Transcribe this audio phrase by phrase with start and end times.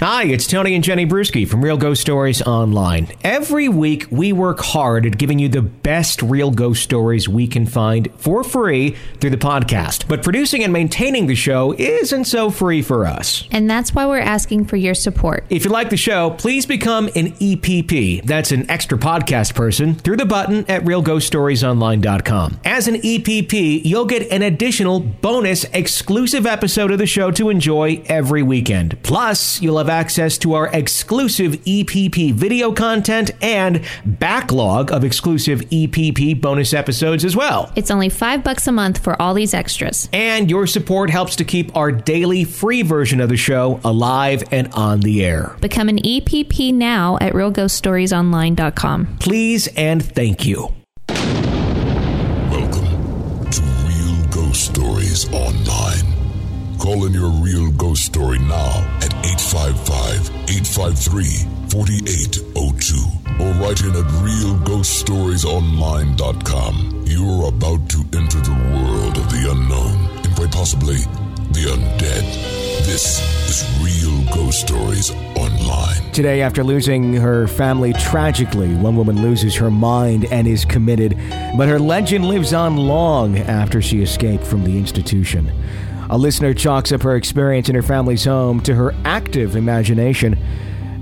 [0.00, 3.08] Hi, it's Tony and Jenny Bruschi from Real Ghost Stories Online.
[3.24, 7.66] Every week, we work hard at giving you the best real ghost stories we can
[7.66, 10.06] find for free through the podcast.
[10.06, 13.48] But producing and maintaining the show isn't so free for us.
[13.50, 15.44] And that's why we're asking for your support.
[15.50, 18.22] If you like the show, please become an EPP.
[18.24, 22.60] That's an extra podcast person through the button at realghoststoriesonline.com.
[22.64, 28.00] As an EPP, you'll get an additional bonus exclusive episode of the show to enjoy
[28.06, 29.02] every weekend.
[29.02, 36.40] Plus, you'll have access to our exclusive EPP video content and backlog of exclusive EPP
[36.40, 37.72] bonus episodes as well.
[37.76, 40.08] It's only five bucks a month for all these extras.
[40.12, 44.72] And your support helps to keep our daily free version of the show alive and
[44.74, 45.56] on the air.
[45.60, 49.18] Become an EPP now at realghoststoriesonline.com.
[49.18, 50.74] Please and thank you.
[52.50, 56.17] Welcome to Real Ghost Stories Online.
[56.88, 62.96] Call in your real ghost story now at 855 853 4802
[63.44, 67.04] or write in at realghoststoriesonline.com.
[67.04, 70.96] You're about to enter the world of the unknown and quite possibly
[71.52, 72.24] the undead.
[72.86, 76.10] This is Real Ghost Stories Online.
[76.12, 81.18] Today, after losing her family tragically, one woman loses her mind and is committed,
[81.58, 85.52] but her legend lives on long after she escaped from the institution.
[86.10, 90.38] A listener chalks up her experience in her family's home to her active imagination,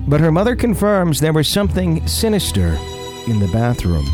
[0.07, 2.77] but her mother confirms there was something sinister
[3.27, 4.05] in the bathroom.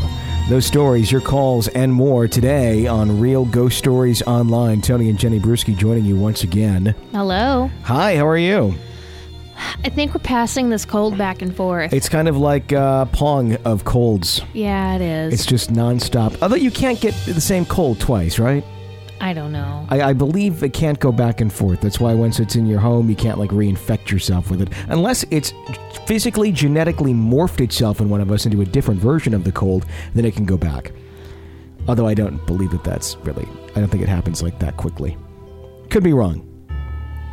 [0.48, 4.80] Those stories, your calls, and more today on Real Ghost Stories Online.
[4.82, 6.94] Tony and Jenny Bruschi joining you once again.
[7.12, 7.70] Hello.
[7.84, 8.74] Hi, how are you?
[9.84, 11.92] I think we're passing this cold back and forth.
[11.92, 14.42] It's kind of like uh, Pong of colds.
[14.52, 15.34] yeah, it is.
[15.34, 16.40] It's just nonstop.
[16.42, 18.64] Although you can't get the same cold twice, right?
[19.24, 19.86] I don't know.
[19.88, 21.80] I, I believe it can't go back and forth.
[21.80, 25.24] That's why once it's in your home, you can't like reinfect yourself with it, unless
[25.30, 25.54] it's
[26.06, 29.86] physically, genetically morphed itself in one of us into a different version of the cold.
[30.14, 30.92] Then it can go back.
[31.88, 33.48] Although I don't believe that that's really.
[33.74, 35.16] I don't think it happens like that quickly.
[35.88, 36.53] Could be wrong.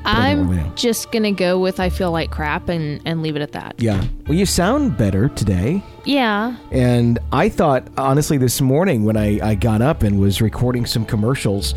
[0.06, 0.70] I don't really know.
[0.70, 3.76] I'm just gonna go with I feel like crap and and leave it at that.
[3.78, 4.04] Yeah.
[4.28, 5.84] Well, you sound better today.
[6.06, 6.56] Yeah.
[6.72, 11.06] And I thought, honestly, this morning when I, I got up and was recording some
[11.06, 11.76] commercials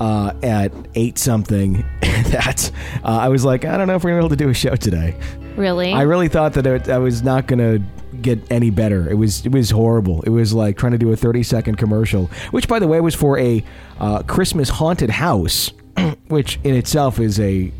[0.00, 2.70] uh, at 8 something, that
[3.04, 4.48] uh, I was like, I don't know if we're going to be able to do
[4.48, 5.14] a show today.
[5.56, 5.92] Really?
[5.92, 7.84] I really thought that it, I was not going to
[8.22, 9.08] get any better.
[9.08, 10.22] It was it was horrible.
[10.22, 13.14] It was like trying to do a 30 second commercial, which, by the way, was
[13.14, 13.64] for a
[13.98, 15.70] uh, Christmas haunted house,
[16.28, 17.72] which in itself is a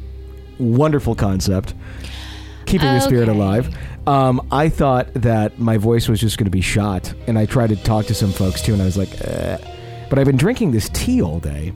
[0.58, 1.74] wonderful concept.
[2.66, 3.38] Keeping the spirit Okay.
[3.38, 3.76] alive.
[4.06, 7.68] Um, I thought that my voice was just going to be shot, and I tried
[7.70, 9.58] to talk to some folks too, and I was like, eh.
[10.08, 11.72] but I've been drinking this tea all day,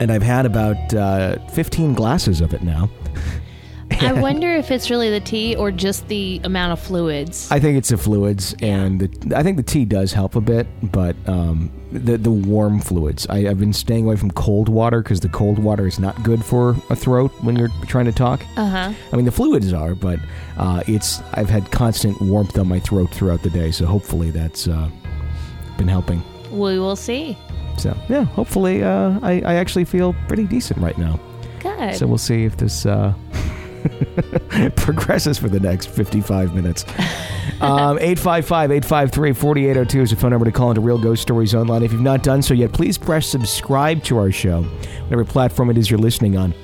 [0.00, 2.90] and I've had about uh, 15 glasses of it now.
[4.00, 7.50] I wonder if it's really the tea or just the amount of fluids.
[7.52, 10.66] I think it's the fluids, and the, I think the tea does help a bit,
[10.90, 13.26] but um, the the warm fluids.
[13.28, 16.44] I, I've been staying away from cold water because the cold water is not good
[16.44, 18.42] for a throat when you're trying to talk.
[18.56, 18.92] Uh huh.
[19.12, 20.18] I mean, the fluids are, but
[20.56, 24.68] uh, it's I've had constant warmth on my throat throughout the day, so hopefully that's
[24.68, 24.88] uh,
[25.78, 26.22] been helping.
[26.50, 27.36] We will see.
[27.78, 31.18] So yeah, hopefully uh, I, I actually feel pretty decent right now.
[31.60, 31.94] Good.
[31.94, 33.14] So we'll see if this uh,
[34.76, 36.84] progresses for the next 55 minutes.
[37.60, 41.82] Um, 855-853-4802 is the phone number to call into Real Ghost Stories Online.
[41.82, 44.62] If you've not done so yet, please press subscribe to our show,
[45.04, 46.54] whatever platform it is you're listening on.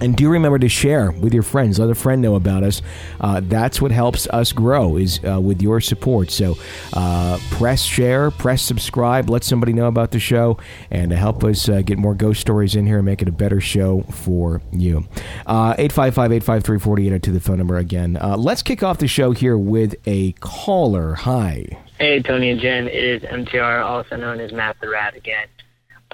[0.00, 1.78] And do remember to share with your friends.
[1.78, 2.82] Let a friend know about us.
[3.20, 6.30] Uh, that's what helps us grow is uh, with your support.
[6.30, 6.56] So
[6.92, 10.58] uh, press share, press subscribe, let somebody know about the show,
[10.90, 13.60] and help us uh, get more ghost stories in here and make it a better
[13.60, 15.06] show for you.
[15.46, 18.18] Uh, 855-853-4802 to the phone number again.
[18.20, 21.14] Uh, let's kick off the show here with a caller.
[21.14, 21.66] Hi.
[21.98, 22.88] Hey, Tony and Jen.
[22.88, 25.46] It is MTR, also known as Matt the Rat again.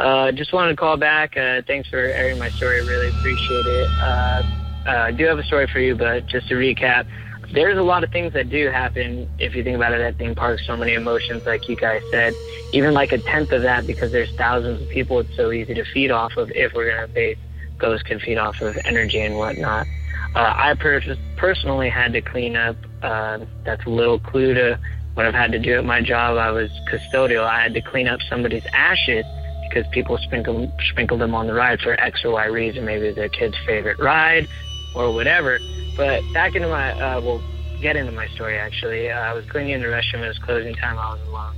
[0.00, 1.37] Uh, just wanted to call back.
[1.37, 2.81] Uh, thanks for airing my story.
[2.87, 3.88] Really appreciate it.
[4.00, 4.43] Uh,
[4.87, 7.06] uh, I do have a story for you, but just to recap,
[7.52, 10.35] there's a lot of things that do happen if you think about it at theme
[10.35, 10.67] parks.
[10.67, 12.32] So many emotions, like you guys said.
[12.73, 15.19] Even like a tenth of that, because there's thousands of people.
[15.19, 17.37] It's so easy to feed off of if we're gonna base
[17.76, 19.87] ghosts can feed off of energy and whatnot.
[20.35, 21.02] Uh, I per-
[21.37, 22.76] personally had to clean up.
[23.02, 24.79] Uh, that's a little clue to
[25.12, 26.38] what I've had to do at my job.
[26.38, 27.44] I was custodial.
[27.44, 29.26] I had to clean up somebody's ashes
[29.70, 32.84] because people sprinkled sprinkled them on the ride for X or Y reason.
[32.84, 34.49] Maybe their kid's favorite ride
[34.94, 35.58] or whatever.
[35.96, 37.43] But back into my uh, well,
[37.81, 39.11] get into my story actually.
[39.11, 40.25] Uh, I was cleaning in the restroom.
[40.25, 40.99] It was closing time.
[40.99, 41.56] I was alone,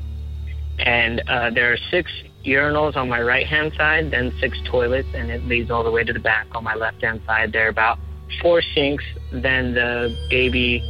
[0.78, 2.10] and uh, there are six
[2.44, 6.04] urinals on my right hand side, then six toilets, and it leads all the way
[6.04, 7.52] to the back on my left hand side.
[7.52, 7.98] There are about
[8.40, 10.82] four sinks, then the baby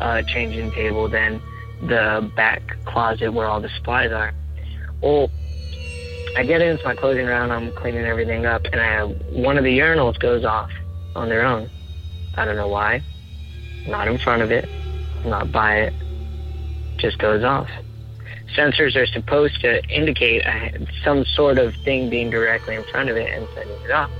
[0.00, 1.40] uh, changing table, then
[1.82, 4.32] the back closet where all the supplies are.
[5.02, 5.30] Well,
[6.36, 9.62] I get into my clothing round, I'm cleaning everything up, and I have, one of
[9.62, 10.70] the urinals goes off
[11.14, 11.70] on their own.
[12.36, 13.02] I don't know why.
[13.86, 14.68] Not in front of it,
[15.24, 15.94] not by it,
[16.96, 17.68] just goes off.
[18.56, 23.16] Sensors are supposed to indicate uh, some sort of thing being directly in front of
[23.16, 24.10] it and sending it off.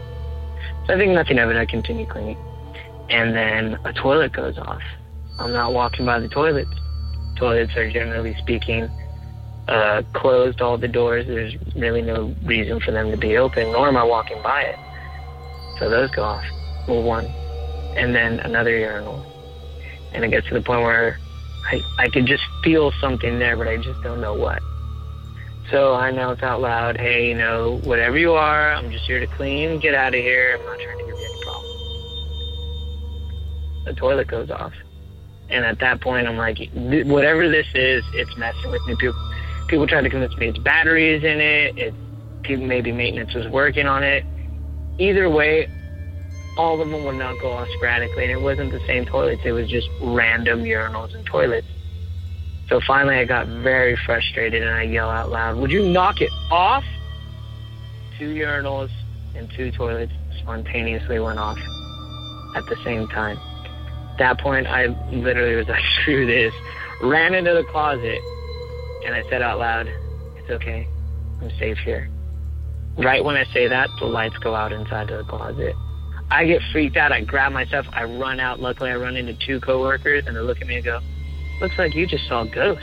[0.86, 2.38] So I think nothing of it, I continue cleaning.
[3.10, 4.82] And then a toilet goes off.
[5.40, 6.70] I'm not walking by the toilets.
[7.36, 8.88] Toilets are generally speaking
[9.68, 11.26] uh, closed, all the doors.
[11.26, 14.78] There's really no reason for them to be open, nor am I walking by it.
[15.78, 16.44] So those go off.
[16.86, 17.26] Well, one.
[17.96, 19.24] And then another urinal.
[20.12, 21.18] And it gets to the point where
[21.66, 24.62] I, I could just feel something there, but I just don't know what.
[25.70, 29.26] So I announce out loud, hey, you know, whatever you are, I'm just here to
[29.26, 30.58] clean, get out of here.
[30.58, 31.70] I'm not trying to give you any problem.
[33.86, 34.74] The toilet goes off.
[35.48, 38.94] And at that point, I'm like, whatever this is, it's messing with me.
[38.96, 39.18] People,
[39.68, 41.74] people tried to convince me it's batteries in it.
[41.76, 41.96] It's
[42.48, 44.24] maybe maintenance was working on it.
[44.98, 45.68] Either way,
[46.56, 49.42] all of them would not go off sporadically, and it wasn't the same toilets.
[49.44, 51.66] It was just random urinals and toilets.
[52.68, 56.30] So finally, I got very frustrated, and I yell out loud, "Would you knock it
[56.50, 56.84] off?"
[58.18, 58.90] Two urinals
[59.34, 61.58] and two toilets spontaneously went off
[62.54, 63.38] at the same time.
[64.12, 66.54] At that point, I literally was like, "Screw this!"
[67.02, 68.20] Ran into the closet,
[69.04, 69.88] and I said out loud,
[70.36, 70.86] "It's okay.
[71.40, 72.08] I'm safe here."
[72.96, 75.74] Right when I say that, the lights go out inside the closet.
[76.30, 77.12] I get freaked out.
[77.12, 77.86] I grab my stuff.
[77.92, 78.60] I run out.
[78.60, 81.00] Luckily, I run into two coworkers, and they look at me and go,
[81.60, 82.82] "Looks like you just saw a ghost."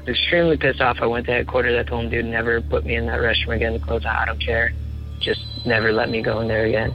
[0.00, 0.98] I'm Extremely pissed off.
[1.00, 1.78] I went to headquarters.
[1.78, 4.18] I told them, "Dude, never put me in that restroom again." The close out.
[4.18, 4.72] I don't care.
[5.20, 6.94] Just never let me go in there again.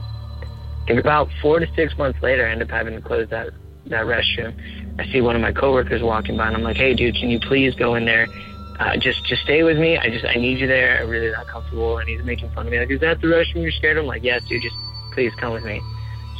[0.86, 3.50] Think about four to six months later, I end up having to close that
[3.92, 4.52] that restroom.
[4.98, 7.40] I see one of my coworkers walking by, and I'm like, "Hey, dude, can you
[7.40, 8.26] please go in there?"
[8.78, 9.96] Uh, just just stay with me.
[9.96, 11.00] I just I need you there.
[11.00, 11.98] I'm really not comfortable.
[11.98, 12.78] And he's making fun of me.
[12.78, 14.04] Like, is that the restroom you're scared of?
[14.04, 14.62] I'm like, yes, dude.
[14.62, 14.74] Just
[15.12, 15.80] please come with me.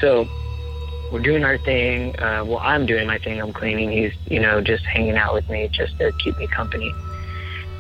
[0.01, 0.27] So
[1.13, 2.19] we're doing our thing.
[2.19, 3.41] Uh, well, I'm doing my thing.
[3.41, 3.91] I'm cleaning.
[3.91, 6.93] He's, you know, just hanging out with me just to keep me company.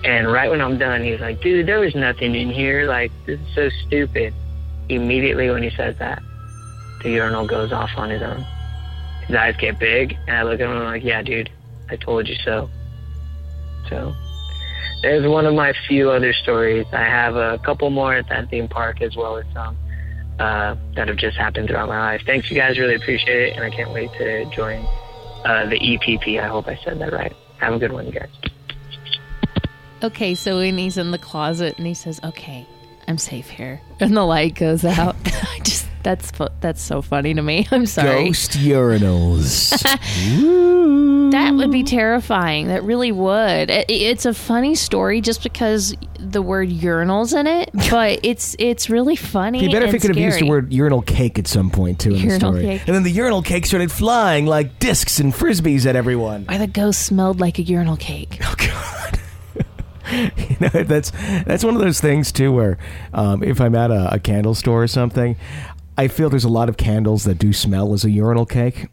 [0.04, 2.86] And right when I'm done, he's like, dude, there was nothing in here.
[2.86, 4.34] Like, this is so stupid.
[4.88, 6.22] Immediately when he says that,
[7.02, 8.44] the urinal goes off on his own.
[9.26, 11.50] His eyes get big, and I look at him and I'm like, yeah, dude,
[11.88, 12.68] I told you so.
[13.88, 14.14] So
[15.02, 16.86] there's one of my few other stories.
[16.92, 19.76] I have a couple more at that theme park as well as some
[20.38, 22.22] uh, that have just happened throughout my life.
[22.24, 22.78] Thanks, you guys.
[22.78, 24.84] Really appreciate it, and I can't wait to join
[25.44, 26.40] uh, the EPP.
[26.40, 27.34] I hope I said that right.
[27.58, 28.28] Have a good one, you guys.
[30.02, 32.66] Okay, so when he's in the closet and he says, "Okay,
[33.06, 37.42] I'm safe here," and the light goes out, I just that's that's so funny to
[37.42, 37.66] me.
[37.72, 38.26] I'm sorry.
[38.26, 39.70] Ghost urinals.
[41.32, 42.68] that would be terrifying.
[42.68, 43.70] That really would.
[43.70, 48.88] It, it's a funny story just because the word urinals in it, but it's it's
[48.90, 49.58] really funny.
[49.58, 50.22] It'd be better if it could scary.
[50.22, 52.62] have used the word urinal cake at some point too in Urinal the story.
[52.78, 52.82] cake.
[52.86, 56.46] And then the urinal cake started flying like discs and frisbees at everyone.
[56.48, 58.38] Or the ghost smelled like a urinal cake.
[58.42, 59.18] Oh God.
[60.36, 61.10] you know that's
[61.46, 62.76] that's one of those things too where
[63.14, 65.36] um, if I'm at a, a candle store or something,
[65.96, 68.88] I feel there's a lot of candles that do smell as a urinal cake.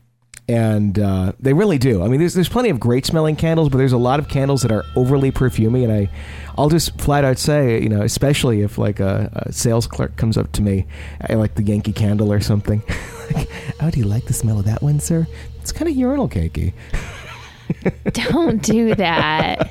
[0.48, 2.04] And uh, they really do.
[2.04, 4.64] I mean, there's there's plenty of great smelling candles, but there's a lot of candles
[4.64, 5.84] that are overly perfumey.
[5.84, 6.10] And I,
[6.58, 10.38] I'll just flat out say, you know, especially if like a, a sales clerk comes
[10.38, 10.88] up to me,
[11.30, 12.82] I like the Yankee Candle or something.
[13.36, 13.48] like,
[13.80, 15.28] oh, do you like the smell of that one, sir?
[15.62, 16.74] It's kind of urinal cakey.
[18.14, 19.70] Don't do that.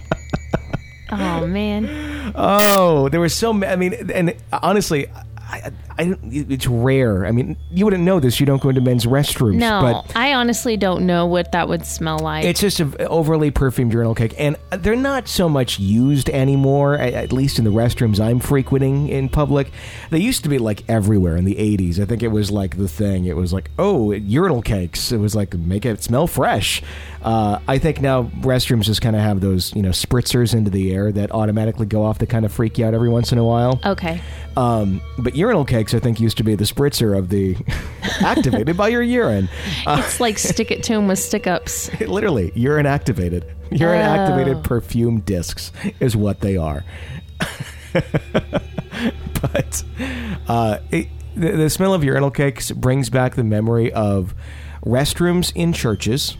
[1.10, 2.32] Oh man.
[2.36, 3.52] Oh, there was so.
[3.52, 3.72] many.
[3.72, 5.06] I mean, and honestly,
[5.50, 7.24] I, I, it's rare.
[7.24, 8.38] I mean, you wouldn't know this.
[8.38, 9.54] You don't go into men's restrooms.
[9.56, 12.44] No, but I honestly don't know what that would smell like.
[12.44, 16.96] it's just an overly perfumed urinal cake, and they're not so much used anymore.
[16.96, 19.70] At, at least in the restrooms I'm frequenting in public,
[20.10, 21.98] they used to be like everywhere in the '80s.
[21.98, 23.24] I think it was like the thing.
[23.24, 25.12] It was like, oh, urinal cakes.
[25.12, 26.82] It was like make it smell fresh.
[27.22, 30.94] Uh, I think now restrooms just kind of have those, you know, spritzers into the
[30.94, 33.44] air that automatically go off that kind of freak you out every once in a
[33.44, 33.80] while.
[33.84, 34.20] okay.
[34.56, 37.56] Um, but urinal cakes, I think, used to be the spritzer of the
[38.20, 39.48] activated by your urine.
[39.86, 41.90] Uh, It's like stick it to him with stick ups.
[42.00, 43.44] literally, urine activated.
[43.70, 44.62] Urine activated Oh.
[44.62, 46.84] perfume discs is what they are.
[49.40, 49.84] but
[50.48, 54.34] uh, it, the, the smell of urinal cakes brings back the memory of
[54.84, 56.36] restrooms in churches.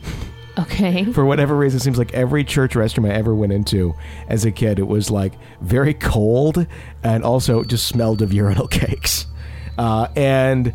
[0.58, 1.04] Okay.
[1.12, 3.94] For whatever reason, it seems like every church restroom I ever went into
[4.28, 6.66] as a kid, it was like very cold
[7.02, 9.26] and also just smelled of urinal cakes.
[9.76, 10.74] Uh, and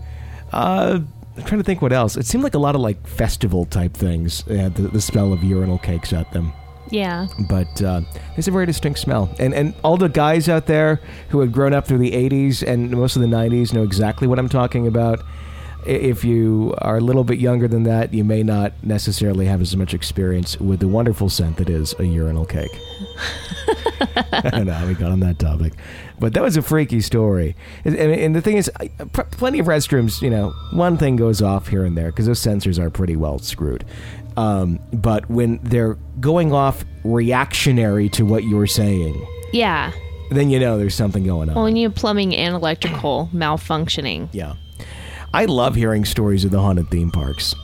[0.52, 1.00] uh,
[1.36, 2.16] I'm trying to think what else.
[2.16, 5.44] It seemed like a lot of like festival type things had the, the smell of
[5.44, 6.54] urinal cakes at them.
[6.90, 7.28] Yeah.
[7.50, 8.02] But uh,
[8.36, 11.00] there's a very distinct smell, and and all the guys out there
[11.30, 14.38] who had grown up through the '80s and most of the '90s know exactly what
[14.38, 15.24] I'm talking about.
[15.86, 19.76] If you are a little bit younger than that, you may not necessarily have as
[19.76, 22.72] much experience with the wonderful scent that is a urinal cake.
[24.32, 25.74] I don't know how we got on that topic,
[26.20, 27.56] but that was a freaky story.
[27.86, 28.70] And, and, the thing is,
[29.12, 32.80] plenty of restrooms, you know, one thing goes off here and there because those sensors
[32.80, 33.86] are pretty well screwed.
[34.36, 39.92] Um, but when they're going off reactionary to what you're saying, Yeah.
[40.32, 41.56] then you know there's something going on.
[41.56, 44.30] Well, when you have plumbing and electrical malfunctioning.
[44.32, 44.56] yeah.
[45.34, 47.56] I love hearing stories of the haunted theme parks.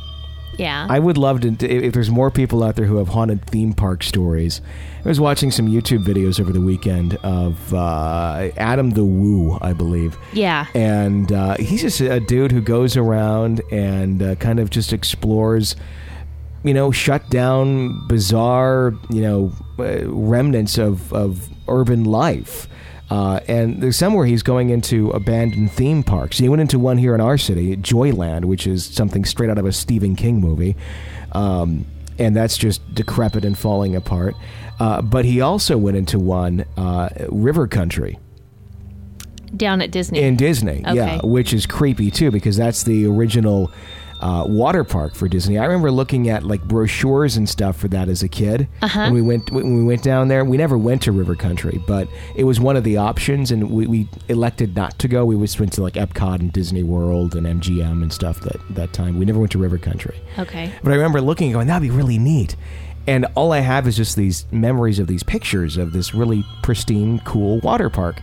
[0.57, 0.88] Yeah.
[0.89, 4.03] I would love to, if there's more people out there who have haunted theme park
[4.03, 4.59] stories.
[5.05, 9.71] I was watching some YouTube videos over the weekend of uh, Adam the Woo, I
[9.71, 10.17] believe.
[10.33, 10.65] yeah.
[10.75, 15.77] And uh, he's just a dude who goes around and uh, kind of just explores,
[16.63, 22.67] you know, shut down, bizarre, you know, uh, remnants of, of urban life.
[23.09, 26.37] Uh, and there's somewhere he's going into abandoned theme parks.
[26.37, 29.65] He went into one here in our city, Joyland, which is something straight out of
[29.65, 30.75] a Stephen King movie.
[31.31, 31.85] Um,
[32.19, 34.35] and that's just decrepit and falling apart.
[34.79, 38.19] Uh, but he also went into one, uh, River Country
[39.55, 40.19] Down at Disney.
[40.19, 40.93] in Disney, Okay.
[40.95, 43.71] yeah, which is creepy too because that's the original
[44.19, 45.57] uh, water park for Disney.
[45.57, 48.67] I remember looking at like brochures and stuff for that as a kid.
[48.81, 49.03] Uh-huh.
[49.03, 52.07] When we went when we went down there, we never went to River Country, but
[52.35, 55.25] it was one of the options, and we, we elected not to go.
[55.25, 58.93] We just went to like Epcot and Disney World and MGM and stuff that that
[58.93, 59.17] time.
[59.19, 60.19] We never went to River Country.
[60.38, 60.71] okay.
[60.83, 62.55] But I remember looking and going, that'd be really neat.
[63.07, 67.19] And all I have is just these memories of these pictures of this really pristine,
[67.19, 68.21] cool water park.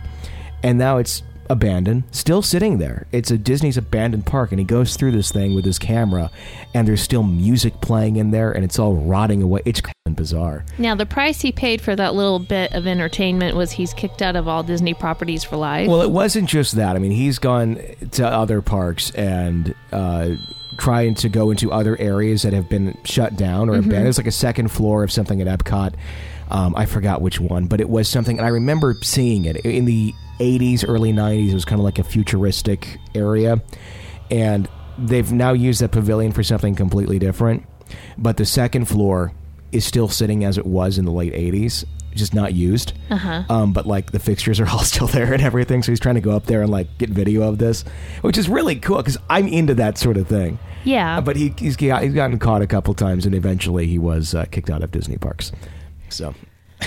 [0.63, 3.07] And now it's abandoned, still sitting there.
[3.11, 6.29] It's a Disney's abandoned park, and he goes through this thing with his camera,
[6.73, 9.61] and there's still music playing in there, and it's all rotting away.
[9.65, 10.65] It's bizarre.
[10.77, 14.35] Now, the price he paid for that little bit of entertainment was he's kicked out
[14.35, 15.87] of all Disney properties for life.
[15.87, 16.95] Well, it wasn't just that.
[16.95, 17.79] I mean, he's gone
[18.11, 20.35] to other parks and uh,
[20.77, 24.07] trying to go into other areas that have been shut down or abandoned.
[24.07, 25.93] It's like a second floor of something at Epcot.
[26.49, 29.85] Um, I forgot which one, but it was something, and I remember seeing it in
[29.85, 31.49] the 80s, early 90s.
[31.49, 33.61] It was kind of like a futuristic area,
[34.31, 37.65] and they've now used that pavilion for something completely different.
[38.17, 39.31] But the second floor
[39.71, 41.85] is still sitting as it was in the late 80s,
[42.15, 42.93] just not used.
[43.09, 43.43] Uh-huh.
[43.49, 45.83] Um, but like the fixtures are all still there and everything.
[45.83, 47.83] So he's trying to go up there and like get video of this,
[48.21, 50.59] which is really cool because I'm into that sort of thing.
[50.83, 51.19] yeah.
[51.21, 54.69] But he, he's he's gotten caught a couple times and eventually he was uh, kicked
[54.69, 55.51] out of Disney parks.
[56.09, 56.33] So.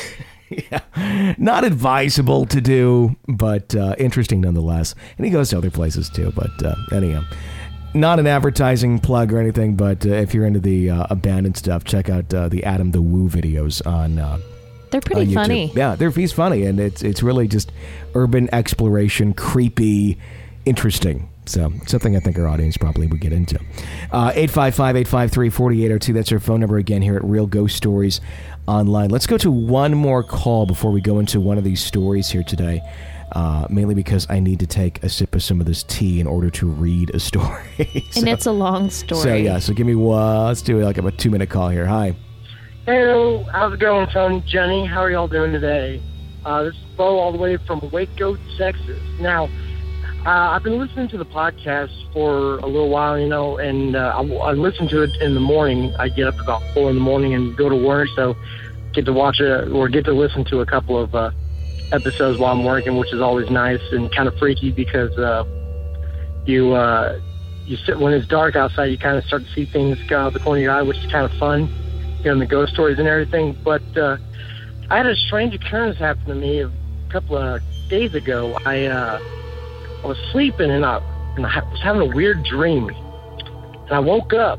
[0.51, 0.81] Yeah,
[1.39, 4.97] not advisable to do, but uh, interesting nonetheless.
[5.17, 6.33] And he goes to other places too.
[6.35, 7.23] But uh, anyhow,
[7.95, 9.77] not an advertising plug or anything.
[9.77, 13.03] But uh, if you're into the uh, abandoned stuff, check out uh, the Adam the
[13.03, 14.39] Woo videos on uh,
[14.91, 15.73] They're pretty funny.
[15.75, 17.73] Yeah, they're he's funny, and it's it's really just
[18.15, 20.19] urban exploration, creepy,
[20.65, 21.29] interesting.
[21.51, 23.59] So something I think our audience probably would get into.
[24.13, 26.15] Uh, 855-853-4802.
[26.15, 28.21] That's our phone number again here at Real Ghost Stories
[28.67, 29.11] Online.
[29.11, 32.43] Let's go to one more call before we go into one of these stories here
[32.43, 32.81] today.
[33.33, 36.27] Uh, mainly because I need to take a sip of some of this tea in
[36.27, 37.65] order to read a story.
[38.17, 39.23] And it's a long story.
[39.23, 40.47] so yeah, so give me one.
[40.47, 41.87] Let's do like a two minute call here.
[41.87, 42.17] Hi.
[42.87, 44.85] Hello, how's it going, Tony, Jenny?
[44.85, 46.03] How are y'all doing today?
[46.45, 49.01] Uh, this is Bo, all the way from Waco, Texas.
[49.21, 49.49] Now,
[50.27, 54.13] uh, I've been listening to the podcast for a little while, you know, and uh,
[54.17, 55.95] I, I listen to it in the morning.
[55.99, 58.37] I get up about four in the morning and go to work, so
[58.93, 61.31] get to watch it or get to listen to a couple of uh,
[61.93, 65.45] episodes while I'm working, which is always nice and kind of freaky because uh,
[66.45, 67.19] you uh,
[67.65, 70.41] you sit when it's dark outside, you kind of start to see things out the
[70.41, 71.67] corner of your eye, which is kind of fun
[72.23, 73.57] hearing the ghost stories and everything.
[73.65, 74.19] But uh,
[74.91, 76.71] I had a strange occurrence happen to me a
[77.09, 78.59] couple of days ago.
[78.67, 79.21] I uh,
[80.03, 80.99] I was sleeping and I,
[81.37, 84.59] and I was having a weird dream, and I woke up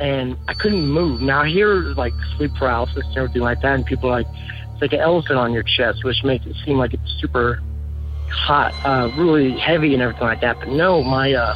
[0.00, 1.20] and I couldn't move.
[1.20, 4.26] Now I hear like sleep paralysis and everything like that, and people are like
[4.72, 7.60] it's like an elephant on your chest, which makes it seem like it's super
[8.30, 10.58] hot, uh, really heavy and everything like that.
[10.60, 11.54] But no, my uh,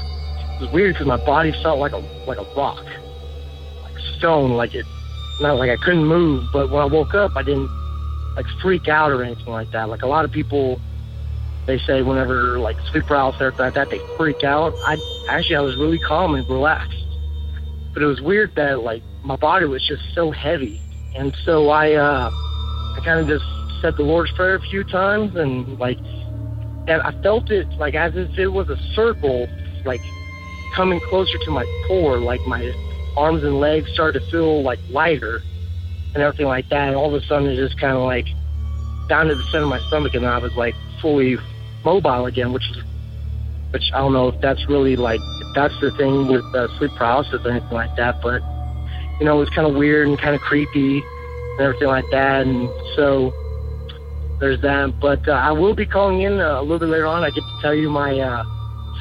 [0.56, 2.84] it was weird because my body felt like a like a rock,
[3.84, 4.86] like stone, like it
[5.40, 7.68] not like I couldn't move, but when I woke up, I didn't
[8.36, 9.88] like freak out or anything like that.
[9.88, 10.80] Like a lot of people,
[11.66, 14.74] they say whenever like sleep paralysis or like that, they freak out.
[14.84, 17.04] I actually I was really calm and relaxed,
[17.94, 20.80] but it was weird that like my body was just so heavy,
[21.14, 22.30] and so I uh
[22.96, 23.44] I kind of just
[23.80, 25.98] said the Lord's prayer a few times, and like
[26.88, 29.48] and I felt it like as if it was a circle,
[29.84, 30.00] like
[30.74, 32.72] coming closer to my core, like my
[33.16, 35.42] arms and legs started to feel like lighter
[36.14, 36.88] and everything like that.
[36.88, 38.26] And all of a sudden, it just kind of like
[39.08, 41.36] down to the center of my stomach, and I was like fully
[41.84, 42.82] mobile again, which is,
[43.72, 46.90] which I don't know if that's really like if that's the thing with uh, sleep
[46.96, 48.42] paralysis or anything like that, but
[49.22, 52.46] you know, it was kind of weird and kind of creepy and everything like that.
[52.46, 53.32] And so
[54.40, 54.98] there's that.
[55.00, 57.22] But uh, I will be calling in uh, a little bit later on.
[57.22, 58.42] I get to tell you my uh,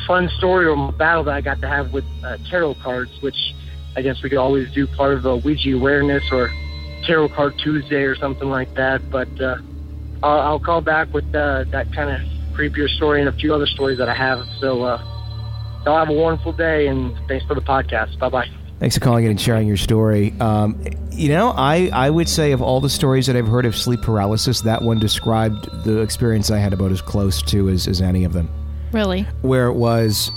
[0.06, 3.56] fun story or my battle that I got to have with uh, tarot cards, which
[3.96, 6.50] I guess we could always do part of a Ouija awareness or
[7.08, 9.10] tarot card Tuesday or something like that.
[9.10, 9.58] But uh,
[10.22, 13.66] I'll, I'll call back with uh, that kind of creepier story and a few other
[13.66, 14.46] stories that I have.
[14.60, 14.98] So uh,
[15.86, 18.18] y'all have a wonderful day and thanks for the podcast.
[18.20, 18.48] Bye bye.
[18.80, 20.34] Thanks for calling in and sharing your story.
[20.40, 23.76] Um, you know, I, I would say of all the stories that I've heard of
[23.76, 28.02] sleep paralysis, that one described the experience I had about as close to as, as
[28.02, 28.50] any of them.
[28.92, 29.22] Really?
[29.44, 30.32] Where it was,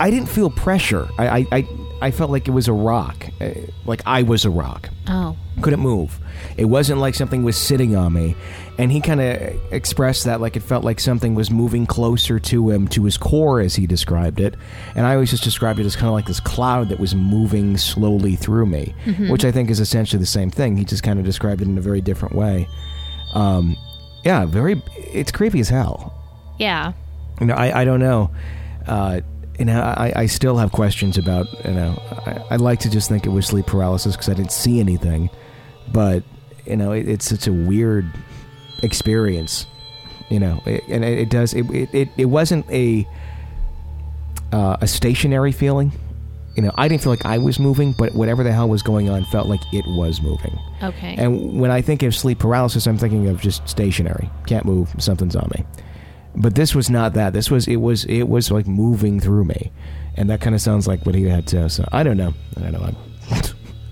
[0.00, 1.08] I didn't feel pressure.
[1.16, 1.68] I, I, I,
[2.02, 3.24] I felt like it was a rock.
[3.40, 3.50] Uh,
[3.86, 4.90] Like I was a rock.
[5.06, 5.36] Oh.
[5.62, 6.18] Couldn't move.
[6.56, 8.34] It wasn't like something was sitting on me.
[8.76, 12.70] And he kind of expressed that like it felt like something was moving closer to
[12.70, 14.56] him, to his core, as he described it.
[14.96, 17.76] And I always just described it as kind of like this cloud that was moving
[17.76, 18.92] slowly through me,
[19.28, 20.76] which I think is essentially the same thing.
[20.76, 22.68] He just kind of described it in a very different way.
[23.32, 23.76] Um,
[24.24, 24.82] yeah, very.
[24.96, 26.12] It's creepy as hell.
[26.58, 26.94] Yeah.
[27.40, 28.30] You know, I, I don't know.
[28.88, 29.20] Uh,
[29.56, 33.08] you know, I, I still have questions about, you know, I, I'd like to just
[33.08, 35.30] think it was sleep paralysis because I didn't see anything.
[35.92, 36.24] But,
[36.66, 38.10] you know, it, it's such a weird
[38.82, 39.66] experience,
[40.28, 43.06] you know, it, and it, does, it, it, it, it wasn't a,
[44.52, 45.92] uh, a stationary feeling.
[46.56, 49.08] You know, I didn't feel like I was moving, but whatever the hell was going
[49.08, 50.56] on felt like it was moving.
[50.82, 51.16] Okay.
[51.18, 55.34] And when I think of sleep paralysis, I'm thinking of just stationary, can't move, something's
[55.34, 55.64] on me.
[56.36, 57.32] But this was not that.
[57.32, 59.70] This was it was it was like moving through me,
[60.16, 61.68] and that kind of sounds like what he had to.
[61.68, 62.34] So I don't know.
[62.56, 62.94] I don't know.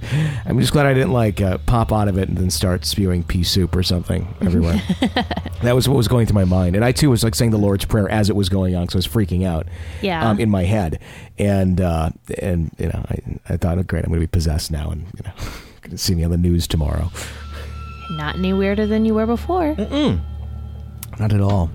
[0.44, 3.22] I'm, just glad I didn't like uh, pop out of it and then start spewing
[3.22, 4.80] pea soup or something everywhere.
[5.62, 7.58] that was what was going through my mind, and I too was like saying the
[7.58, 9.66] Lord's prayer as it was going on, so I was freaking out.
[10.00, 10.28] Yeah.
[10.28, 11.00] Um, in my head,
[11.38, 14.70] and uh, and you know, I I thought, oh, great, I'm going to be possessed
[14.70, 15.32] now, and you know,
[15.82, 17.10] going to see me on the news tomorrow.
[18.12, 19.74] Not any weirder than you were before.
[21.18, 21.70] Not at all.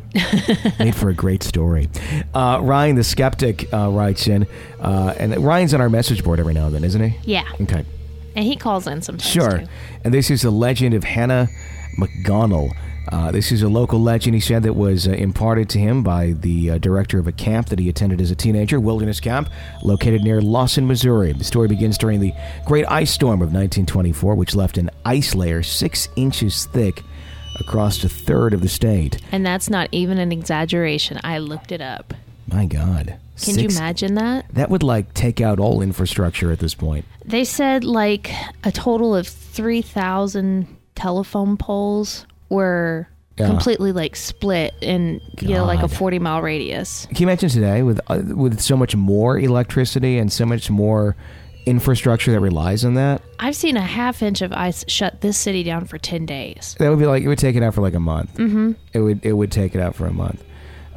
[0.80, 1.90] Made for a great story.
[2.34, 4.48] Uh, Ryan the skeptic uh, writes in,
[4.80, 7.18] uh, and Ryan's on our message board every now and then, isn't he?
[7.24, 7.48] Yeah.
[7.62, 7.86] Okay,
[8.38, 9.28] And he calls in sometimes.
[9.28, 9.60] sure.
[9.60, 9.68] Too.
[10.04, 11.50] And this is the legend of Hannah
[11.98, 12.72] McGonnell.
[13.12, 16.34] Uh, this is a local legend, he said, that was uh, imparted to him by
[16.34, 19.50] the uh, director of a camp that he attended as a teenager, Wilderness Camp,
[19.82, 21.34] located near Lawson, Missouri.
[21.34, 22.32] The story begins during the
[22.66, 27.02] Great Ice Storm of 1924, which left an ice layer six inches thick
[27.60, 29.20] across a third of the state.
[29.32, 31.20] And that's not even an exaggeration.
[31.24, 32.14] I looked it up.
[32.48, 33.18] My God.
[33.42, 34.46] Can you imagine that?
[34.54, 37.06] That would like take out all infrastructure at this point.
[37.26, 38.32] They said like
[38.64, 43.48] a total of 3,000 telephone poles were Yeah.
[43.48, 47.06] completely like split in you know like a 40 mile radius.
[47.08, 51.16] Can you imagine today with uh, with so much more electricity and so much more
[51.68, 53.22] infrastructure that relies on that?
[53.40, 56.76] I've seen a half inch of ice shut this city down for 10 days.
[56.80, 58.34] That would be like it would take it out for like a month.
[58.38, 58.72] Mm-hmm.
[58.94, 60.44] It would it would take it out for a month.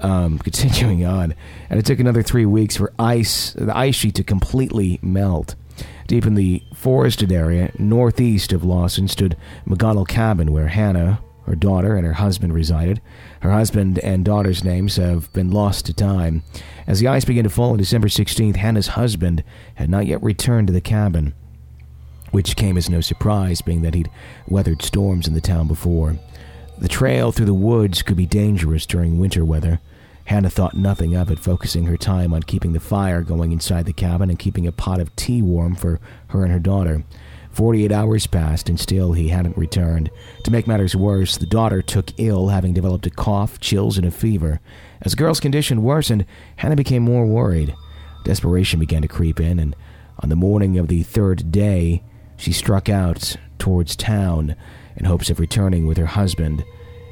[0.02, 1.34] Um, continuing on,
[1.68, 5.54] and it took another three weeks for ice the ice sheet to completely melt.
[6.06, 9.36] Deep in the forested area northeast of Lawson stood
[9.66, 13.00] McGonnell Cabin, where Hannah, her daughter, and her husband resided.
[13.40, 16.42] Her husband and daughter's names have been lost to time.
[16.86, 19.44] As the ice began to fall on December 16th, Hannah's husband
[19.76, 21.34] had not yet returned to the cabin
[22.30, 24.10] which came as no surprise, being that he'd
[24.46, 26.16] weathered storms in the town before.
[26.78, 29.80] The trail through the woods could be dangerous during winter weather.
[30.30, 33.92] Hannah thought nothing of it, focusing her time on keeping the fire going inside the
[33.92, 37.02] cabin and keeping a pot of tea warm for her and her daughter.
[37.50, 40.08] Forty-eight hours passed, and still he hadn't returned.
[40.44, 44.12] To make matters worse, the daughter took ill, having developed a cough, chills, and a
[44.12, 44.60] fever.
[45.02, 46.24] As the girl's condition worsened,
[46.58, 47.74] Hannah became more worried.
[48.22, 49.74] Desperation began to creep in, and
[50.20, 52.04] on the morning of the third day,
[52.36, 54.54] she struck out towards town
[54.94, 56.64] in hopes of returning with her husband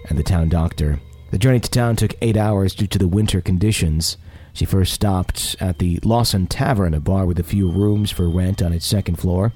[0.08, 1.00] and the town doctor.
[1.30, 4.16] The journey to town took eight hours due to the winter conditions.
[4.54, 8.62] She first stopped at the Lawson Tavern, a bar with a few rooms for rent
[8.62, 9.52] on its second floor.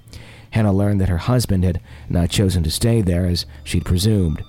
[0.51, 1.81] Hannah learned that her husband had
[2.11, 4.43] not chosen to stay there as she'd presumed.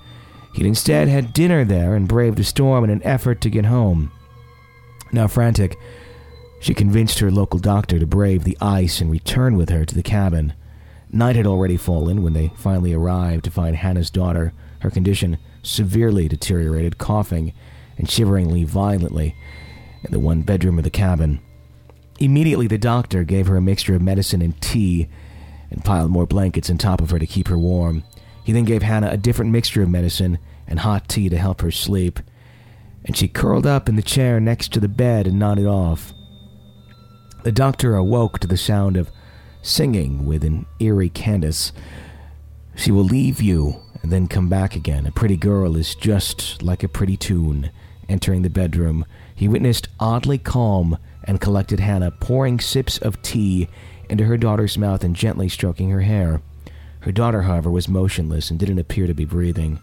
[0.54, 4.12] He'd instead had dinner there and braved a storm in an effort to get home.
[5.12, 5.78] Now frantic,
[6.60, 10.02] she convinced her local doctor to brave the ice and return with her to the
[10.02, 10.52] cabin.
[11.10, 16.28] Night had already fallen when they finally arrived to find Hannah's daughter, her condition severely
[16.28, 17.52] deteriorated, coughing
[17.96, 19.34] and shivering violently
[20.02, 21.40] in the one bedroom of the cabin.
[22.20, 25.08] Immediately, the doctor gave her a mixture of medicine and tea
[25.70, 28.04] and piled more blankets on top of her to keep her warm.
[28.44, 31.70] He then gave Hannah a different mixture of medicine and hot tea to help her
[31.70, 32.20] sleep,
[33.04, 36.12] and she curled up in the chair next to the bed and nodded off.
[37.42, 39.10] The doctor awoke to the sound of
[39.62, 41.72] singing with an eerie cadence.
[42.76, 45.06] She will leave you and then come back again.
[45.06, 47.70] A pretty girl is just like a pretty tune.
[48.06, 53.66] Entering the bedroom, he witnessed oddly calm and collected Hannah pouring sips of tea
[54.10, 56.42] into her daughter's mouth and gently stroking her hair.
[57.00, 59.80] Her daughter, however, was motionless and didn't appear to be breathing.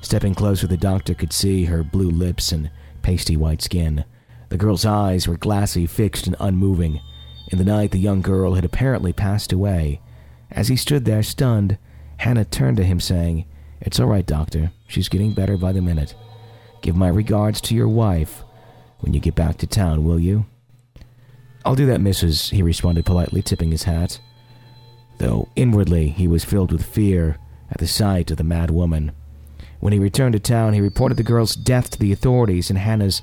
[0.00, 2.68] Stepping closer, the doctor could see her blue lips and
[3.02, 4.04] pasty white skin.
[4.48, 7.00] The girl's eyes were glassy, fixed, and unmoving.
[7.52, 10.00] In the night, the young girl had apparently passed away.
[10.50, 11.78] As he stood there, stunned,
[12.16, 13.44] Hannah turned to him, saying,
[13.84, 14.70] It's all right, doctor.
[14.86, 16.14] She's getting better by the minute.
[16.82, 18.44] Give my regards to your wife
[19.00, 20.46] when you get back to town, will you?
[21.64, 24.20] I'll do that, missus, he responded politely, tipping his hat.
[25.18, 27.38] Though inwardly he was filled with fear
[27.70, 29.12] at the sight of the mad woman.
[29.80, 33.20] When he returned to town, he reported the girl's death to the authorities and Hannah's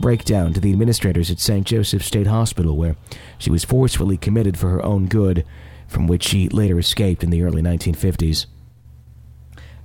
[0.00, 1.66] breakdown to the administrators at St.
[1.66, 2.96] Joseph's State Hospital, where
[3.38, 5.46] she was forcefully committed for her own good,
[5.88, 8.46] from which she later escaped in the early 1950s.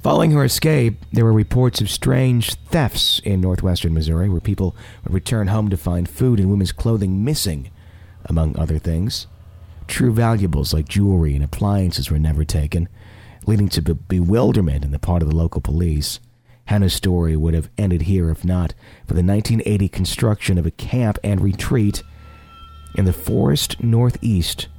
[0.08, 5.14] Following her escape, there were reports of strange thefts in northwestern Missouri, where people would
[5.14, 7.72] return home to find food and women's clothing missing,
[8.24, 9.28] among other things.
[9.86, 12.88] True valuables like jewelry and appliances were never taken,
[13.48, 16.22] leading to be- bewilderment on the part of the local police.
[16.68, 18.74] Hannah's story would have ended here if not
[19.06, 22.02] for the 1980 construction of a camp and retreat
[22.96, 24.70] in the forest northeast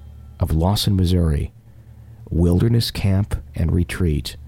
[0.40, 1.52] of Lawson, Missouri.
[2.30, 4.38] Wilderness Camp and Retreat.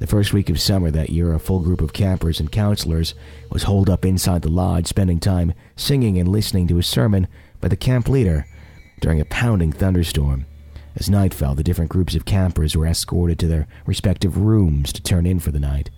[0.00, 3.14] The first week of summer that year, a full group of campers and counselors
[3.50, 7.28] was holed up inside the lodge, spending time singing and listening to a sermon
[7.60, 8.46] by the camp leader
[9.02, 10.46] during a pounding thunderstorm.
[10.96, 15.02] As night fell, the different groups of campers were escorted to their respective rooms to
[15.02, 15.90] turn in for the night.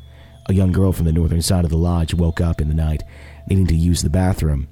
[0.48, 3.04] A young girl from the northern side of the lodge woke up in the night,
[3.48, 4.66] needing to use the bathroom.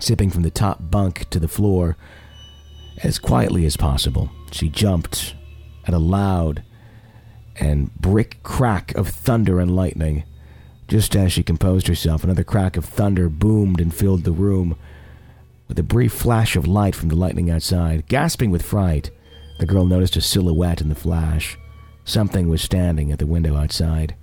[0.00, 1.96] Sipping from the top bunk to the floor
[3.04, 5.36] as quietly as possible, she jumped
[5.86, 6.64] at a loud
[7.56, 10.24] and brick crack of thunder and lightning.
[10.88, 14.76] Just as she composed herself, another crack of thunder boomed and filled the room.
[15.68, 19.10] With a brief flash of light from the lightning outside, gasping with fright,
[19.58, 21.56] the girl noticed a silhouette in the flash.
[22.04, 24.14] Something was standing at the window outside.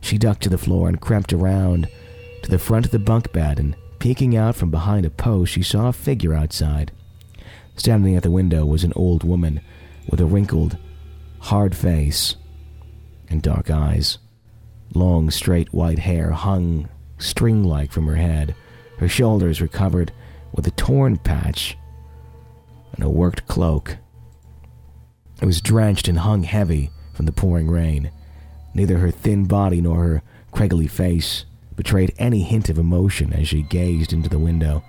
[0.00, 1.88] She ducked to the floor and crept around
[2.42, 5.62] to the front of the bunk bed, and peeking out from behind a post, she
[5.62, 6.90] saw a figure outside.
[7.76, 9.60] Standing at the window was an old woman
[10.08, 10.76] with a wrinkled,
[11.38, 12.34] hard face
[13.30, 14.18] and dark eyes.
[14.94, 16.88] Long, straight white hair hung
[17.18, 18.54] string like from her head.
[18.98, 20.12] Her shoulders were covered
[20.52, 21.76] with a torn patch
[22.92, 23.96] and a worked cloak.
[25.40, 28.10] It was drenched and hung heavy from the pouring rain.
[28.74, 31.44] Neither her thin body nor her craggly face
[31.76, 34.82] betrayed any hint of emotion as she gazed into the window.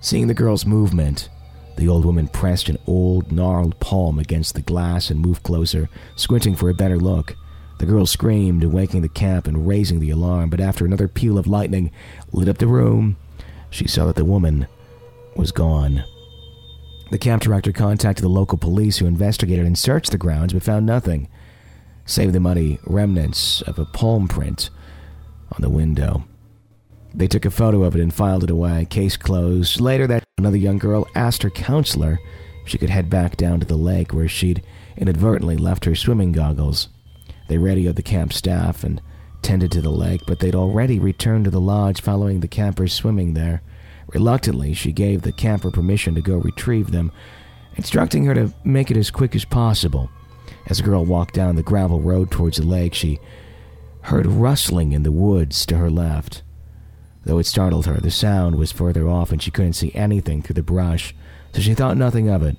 [0.00, 1.28] Seeing the girl's movement,
[1.76, 6.54] the old woman pressed an old, gnarled palm against the glass and moved closer, squinting
[6.54, 7.34] for a better look.
[7.78, 11.46] The girl screamed, waking the camp and raising the alarm, but after another peal of
[11.46, 11.90] lightning
[12.32, 13.16] lit up the room,
[13.70, 14.66] she saw that the woman
[15.34, 16.04] was gone.
[17.10, 20.86] The camp director contacted the local police, who investigated and searched the grounds but found
[20.86, 21.28] nothing,
[22.06, 24.70] save the muddy remnants of a palm print
[25.50, 26.24] on the window.
[27.14, 29.80] They took a photo of it and filed it away, case closed.
[29.80, 32.18] Later that another young girl asked her counselor
[32.62, 34.62] if she could head back down to the lake where she'd
[34.96, 36.88] inadvertently left her swimming goggles.
[37.48, 39.00] They radioed the camp staff and
[39.42, 43.34] tended to the lake, but they'd already returned to the lodge following the campers swimming
[43.34, 43.62] there.
[44.08, 47.12] Reluctantly, she gave the camper permission to go retrieve them,
[47.76, 50.10] instructing her to make it as quick as possible.
[50.66, 53.18] As the girl walked down the gravel road towards the lake, she
[54.02, 56.42] heard rustling in the woods to her left.
[57.24, 60.54] Though it startled her, the sound was further off and she couldn't see anything through
[60.54, 61.14] the brush,
[61.52, 62.56] so she thought nothing of it.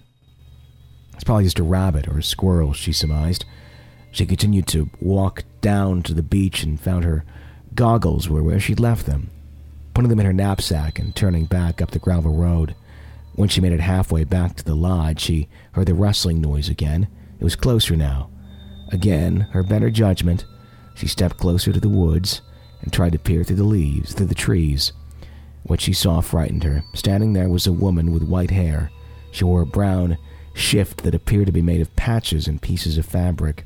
[1.14, 3.46] It's probably just a rabbit or a squirrel, she surmised.
[4.14, 7.26] She continued to walk down to the beach and found her
[7.74, 9.32] goggles were where she'd left them,
[9.96, 12.76] putting them in her knapsack and turning back up the gravel road.
[13.34, 17.08] When she made it halfway back to the lodge, she heard the rustling noise again.
[17.40, 18.30] It was closer now.
[18.92, 20.46] Again, her better judgment,
[20.94, 22.44] she stepped closer to the woods
[22.84, 24.94] and tried to peer through the leaves, through the trees.
[25.64, 26.84] What she saw frightened her.
[26.94, 28.92] Standing there was a woman with white hair.
[29.32, 30.20] She wore a brown
[30.54, 33.66] shift that appeared to be made of patches and pieces of fabric.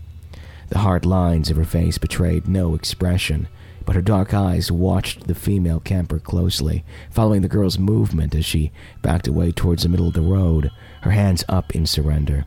[0.70, 3.48] The hard lines of her face betrayed no expression,
[3.86, 8.72] but her dark eyes watched the female camper closely, following the girl's movement as she
[9.02, 10.70] backed away towards the middle of the road,
[11.04, 12.46] her hands up in surrender.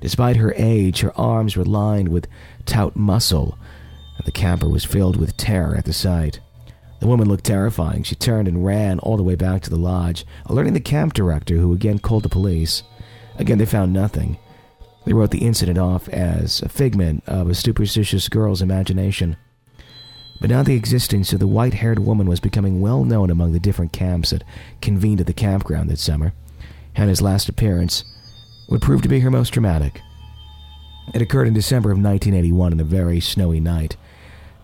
[0.00, 2.28] Despite her age, her arms were lined with
[2.66, 3.58] taut muscle,
[4.16, 6.40] and the camper was filled with terror at the sight.
[7.00, 8.02] The woman looked terrifying.
[8.02, 11.56] She turned and ran all the way back to the lodge, alerting the camp director,
[11.56, 12.82] who again called the police.
[13.38, 14.38] Again, they found nothing.
[15.10, 19.36] They wrote the incident off as a figment of a superstitious girl's imagination.
[20.40, 23.58] But now the existence of the white haired woman was becoming well known among the
[23.58, 24.44] different camps that
[24.80, 26.32] convened at the campground that summer.
[26.92, 28.04] Hannah's last appearance
[28.68, 30.00] would prove to be her most dramatic.
[31.12, 33.96] It occurred in December of 1981 on a very snowy night,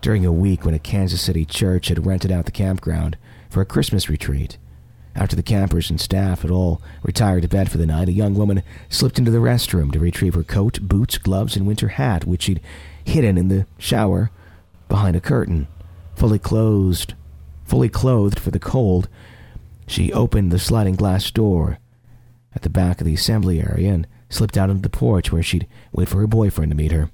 [0.01, 3.17] during a week when a Kansas City church had rented out the campground
[3.51, 4.59] for a Christmas retreat.
[5.17, 8.35] After the campers and staff had all retired to bed for the night, a young
[8.35, 12.43] woman slipped into the restroom to retrieve her coat, boots, gloves, and winter hat, which
[12.43, 12.61] she'd
[13.03, 14.31] hidden in the shower
[14.91, 15.69] behind a curtain.
[16.15, 17.15] Fully closed,
[17.65, 19.09] fully clothed for the cold,
[19.87, 21.79] she opened the sliding glass door
[22.55, 25.67] at the back of the assembly area and slipped out onto the porch where she'd
[25.93, 27.11] wait for her boyfriend to meet her.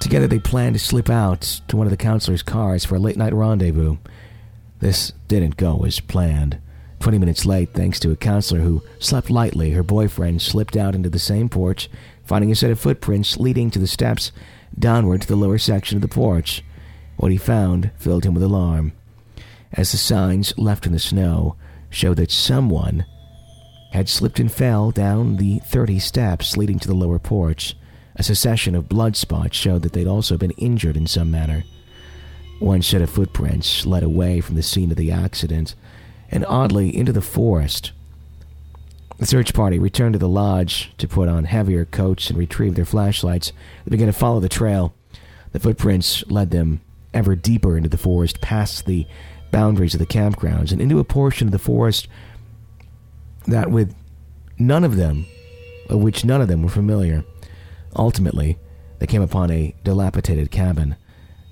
[0.00, 3.16] Together, they planned to slip out to one of the counselor's cars for a late
[3.16, 3.96] night rendezvous.
[4.82, 6.58] This didn't go as planned.
[6.98, 11.08] Twenty minutes late, thanks to a counselor who slept lightly, her boyfriend slipped out into
[11.08, 11.88] the same porch,
[12.24, 14.32] finding a set of footprints leading to the steps
[14.76, 16.64] downward to the lower section of the porch.
[17.16, 18.90] What he found filled him with alarm,
[19.72, 21.54] as the signs left in the snow
[21.88, 23.06] showed that someone
[23.92, 27.76] had slipped and fell down the 30 steps leading to the lower porch.
[28.16, 31.62] A succession of blood spots showed that they'd also been injured in some manner.
[32.62, 35.74] One set of footprints led away from the scene of the accident
[36.30, 37.90] and oddly into the forest.
[39.18, 42.84] The search party returned to the lodge to put on heavier coats and retrieve their
[42.84, 43.52] flashlights.
[43.84, 44.94] They began to follow the trail.
[45.50, 46.80] The footprints led them
[47.12, 49.08] ever deeper into the forest, past the
[49.50, 52.06] boundaries of the campgrounds, and into a portion of the forest
[53.48, 53.92] that with
[54.56, 55.26] none of them,
[55.90, 57.24] of which none of them were familiar.
[57.96, 58.56] Ultimately,
[59.00, 60.94] they came upon a dilapidated cabin.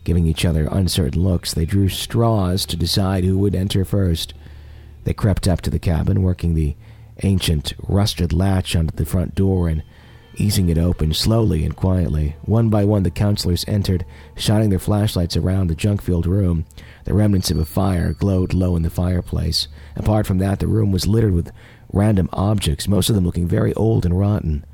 [0.04, 4.34] Giving each other uncertain looks, they drew straws to decide who would enter first.
[5.04, 6.76] They crept up to the cabin, working the
[7.22, 9.82] ancient, rusted latch onto the front door and
[10.36, 12.36] easing it open slowly and quietly.
[12.42, 16.64] One by one, the counselors entered, shining their flashlights around the junk filled room.
[17.04, 19.68] The remnants of a fire glowed low in the fireplace.
[19.96, 21.52] Apart from that, the room was littered with
[21.92, 24.64] random objects, most of them looking very old and rotten.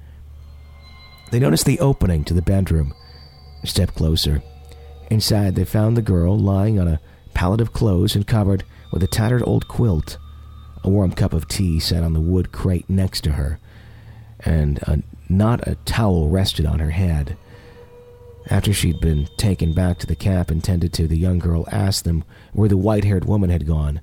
[1.33, 2.95] They noticed the opening to the bedroom.
[3.63, 4.43] A step closer.
[5.11, 7.01] Inside, they found the girl lying on a
[7.35, 10.19] pallet of clothes and covered with a tattered old quilt.
[10.83, 13.59] A warm cup of tea sat on the wood crate next to her,
[14.41, 17.37] and a, not a towel rested on her head.
[18.49, 22.05] After she'd been taken back to the camp and tended to, the young girl asked
[22.05, 24.01] them where the white haired woman had gone.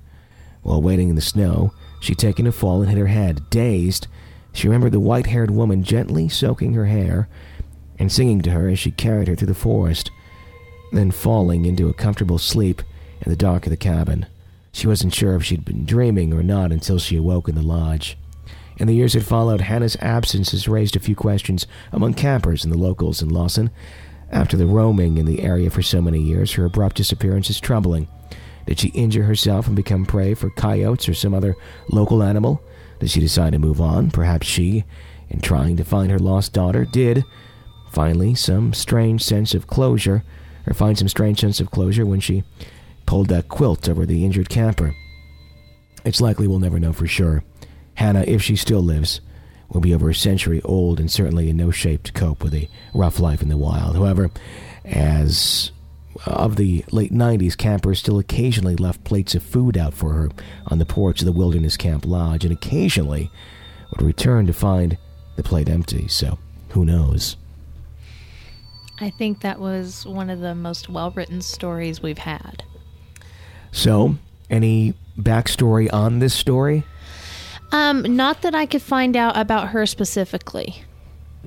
[0.62, 3.48] While waiting in the snow, she'd taken a fall and hit her head.
[3.48, 4.06] Dazed,
[4.52, 7.28] she remembered the white haired woman gently soaking her hair
[7.98, 10.10] and singing to her as she carried her through the forest,
[10.98, 12.82] then falling into a comfortable sleep
[13.20, 14.26] in the dark of the cabin.
[14.72, 18.16] She wasn't sure if she'd been dreaming or not until she awoke in the lodge.
[18.76, 22.72] In the years that followed, Hannah's absence has raised a few questions among campers and
[22.72, 23.70] the locals in Lawson.
[24.32, 28.08] After the roaming in the area for so many years, her abrupt disappearance is troubling.
[28.66, 31.54] Did she injure herself and become prey for coyotes or some other
[31.88, 32.60] local animal?
[32.98, 34.10] Did she decide to move on?
[34.10, 34.84] Perhaps she,
[35.28, 37.24] in trying to find her lost daughter, did
[37.92, 40.24] finally some strange sense of closure,
[40.66, 42.44] or find some strange sense of closure when she
[43.06, 44.94] pulled that quilt over the injured camper.
[46.04, 47.42] It's likely we'll never know for sure.
[47.94, 49.20] Hannah, if she still lives,
[49.68, 52.68] will be over a century old and certainly in no shape to cope with a
[52.94, 53.96] rough life in the wild.
[53.96, 54.30] However,
[54.84, 55.70] as
[56.26, 60.30] of the late 90s, campers still occasionally left plates of food out for her
[60.66, 63.30] on the porch of the Wilderness Camp Lodge and occasionally
[63.90, 64.96] would return to find
[65.36, 66.06] the plate empty.
[66.08, 66.38] So,
[66.70, 67.36] who knows?
[69.00, 72.62] I think that was one of the most well written stories we've had.
[73.72, 74.16] So,
[74.48, 76.84] any backstory on this story?
[77.72, 80.84] Um, not that I could find out about her specifically.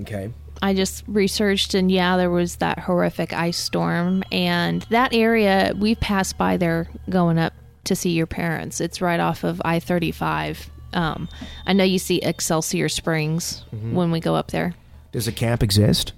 [0.02, 0.32] Okay.
[0.62, 5.96] I just researched, and yeah, there was that horrific ice storm, and that area we
[5.96, 7.54] passed by there going up
[7.86, 8.82] to see your parents.
[8.82, 10.70] It's right off of I thirty five.
[10.94, 11.30] Um,
[11.66, 14.74] I know you see Excelsior Springs when we go up there.
[15.12, 16.14] Does a camp exist?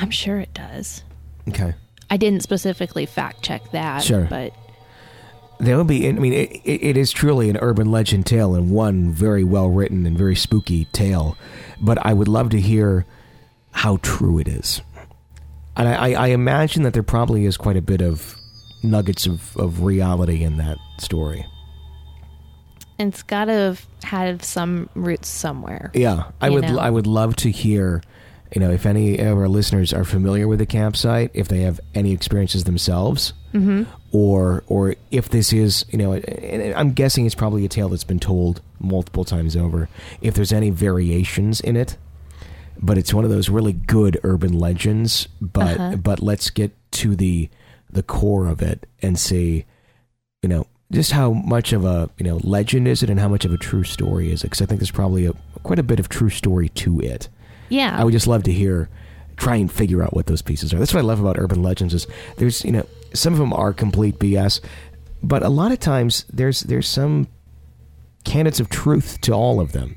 [0.00, 1.02] I'm sure it does.
[1.48, 1.74] Okay.
[2.08, 4.26] I didn't specifically fact check that, Sure.
[4.28, 4.52] but
[5.60, 6.08] That would be.
[6.08, 9.68] I mean, it, it it is truly an urban legend tale and one very well
[9.68, 11.36] written and very spooky tale.
[11.80, 13.04] But I would love to hear
[13.72, 14.80] how true it is.
[15.76, 18.36] And I, I, I imagine that there probably is quite a bit of
[18.82, 21.46] nuggets of, of reality in that story.
[22.98, 25.90] And it's got to have had some roots somewhere.
[25.94, 26.78] Yeah, I would know?
[26.78, 28.02] I would love to hear,
[28.54, 31.80] you know, if any of our listeners are familiar with the campsite, if they have
[31.94, 33.82] any experiences themselves, Mm-hmm.
[34.12, 38.04] or or if this is, you know, and I'm guessing it's probably a tale that's
[38.04, 39.88] been told multiple times over.
[40.20, 41.96] If there's any variations in it,
[42.80, 45.26] but it's one of those really good urban legends.
[45.40, 45.96] But Uh-huh.
[45.96, 47.48] but let's get to the
[47.90, 49.64] the core of it and see,
[50.42, 53.44] you know, just how much of a you know legend is it, and how much
[53.44, 54.46] of a true story is it?
[54.46, 55.32] Because I think there's probably a
[55.64, 57.28] quite a bit of true story to it.
[57.70, 57.96] Yeah.
[57.98, 58.88] I would just love to hear,
[59.38, 60.78] try and figure out what those pieces are.
[60.78, 62.06] That's what I love about urban legends is
[62.36, 64.60] there's you know some of them are complete BS,
[65.22, 67.26] but a lot of times there's there's some
[68.24, 69.96] candidates of truth to all of them.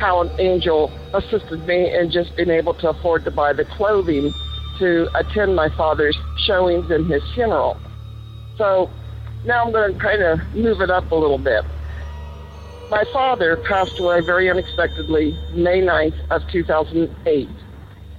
[0.00, 4.32] how an angel assisted me in just being able to afford to buy the clothing
[4.78, 7.80] to attend my father's showings in his funeral.
[8.58, 8.90] So
[9.44, 11.64] now I'm going to kind of move it up a little bit.
[12.90, 17.48] My father passed away very unexpectedly May 9th of 2008.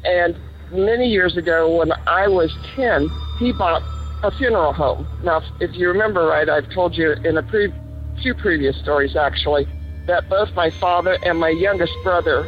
[0.05, 0.37] And
[0.71, 3.83] many years ago, when I was 10, he bought
[4.23, 5.07] a funeral home.
[5.23, 7.73] Now, if you remember right, I've told you in a pre-
[8.21, 9.67] few previous stories, actually,
[10.07, 12.47] that both my father and my youngest brother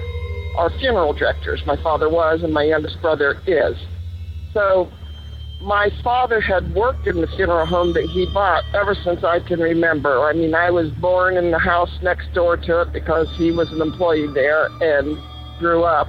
[0.57, 1.61] are funeral directors.
[1.65, 3.77] My father was, and my youngest brother is.
[4.53, 4.91] So,
[5.61, 9.59] my father had worked in the funeral home that he bought ever since I can
[9.59, 10.25] remember.
[10.25, 13.71] I mean, I was born in the house next door to it because he was
[13.71, 15.17] an employee there and
[15.59, 16.07] grew up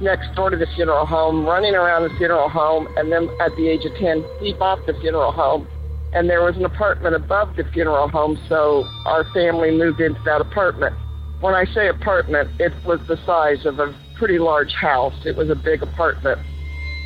[0.00, 3.68] next door to the funeral home, running around the funeral home, and then at the
[3.68, 5.66] age of 10, he bought the funeral home.
[6.12, 10.40] And there was an apartment above the funeral home, so our family moved into that
[10.40, 10.96] apartment.
[11.40, 15.14] When I say apartment, it was the size of a pretty large house.
[15.24, 16.40] It was a big apartment.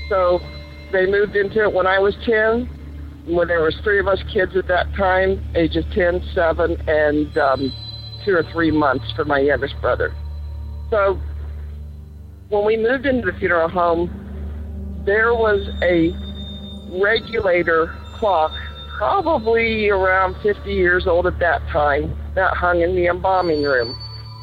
[0.09, 0.41] So
[0.93, 2.69] they moved into it when I was 10.
[3.27, 7.73] When there was three of us kids at that time, ages 10, 7, and um,
[8.25, 10.15] two or three months for my youngest brother.
[10.91, 11.21] So
[12.49, 14.11] when we moved into the funeral home,
[15.07, 16.13] there was a
[17.01, 18.53] regulator clock,
[19.03, 23.99] probably around 50 years old at that time, that hung in the embalming room.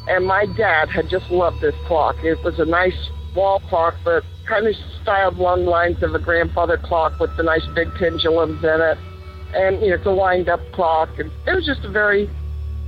[0.06, 2.16] And my dad had just loved this clock.
[2.22, 6.76] It was a nice wall clock, but kind of styled along lines of a grandfather
[6.76, 8.98] clock with the nice big pendulums in it.
[9.54, 11.08] And, you know, it's a wind up clock.
[11.18, 12.28] And it was just a very,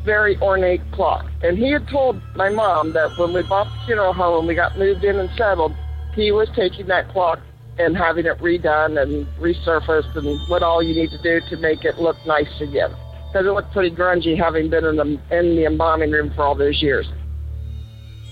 [0.04, 1.24] very ornate clock.
[1.42, 4.54] And he had told my mom that when we bought the funeral home and we
[4.54, 5.72] got moved in and settled,
[6.14, 7.38] he was taking that clock
[7.78, 11.84] and having it redone and resurfaced and what all you need to do to make
[11.84, 12.90] it look nice again.
[13.28, 16.54] Because it looked pretty grungy having been in the, in the embalming room for all
[16.54, 17.06] those years.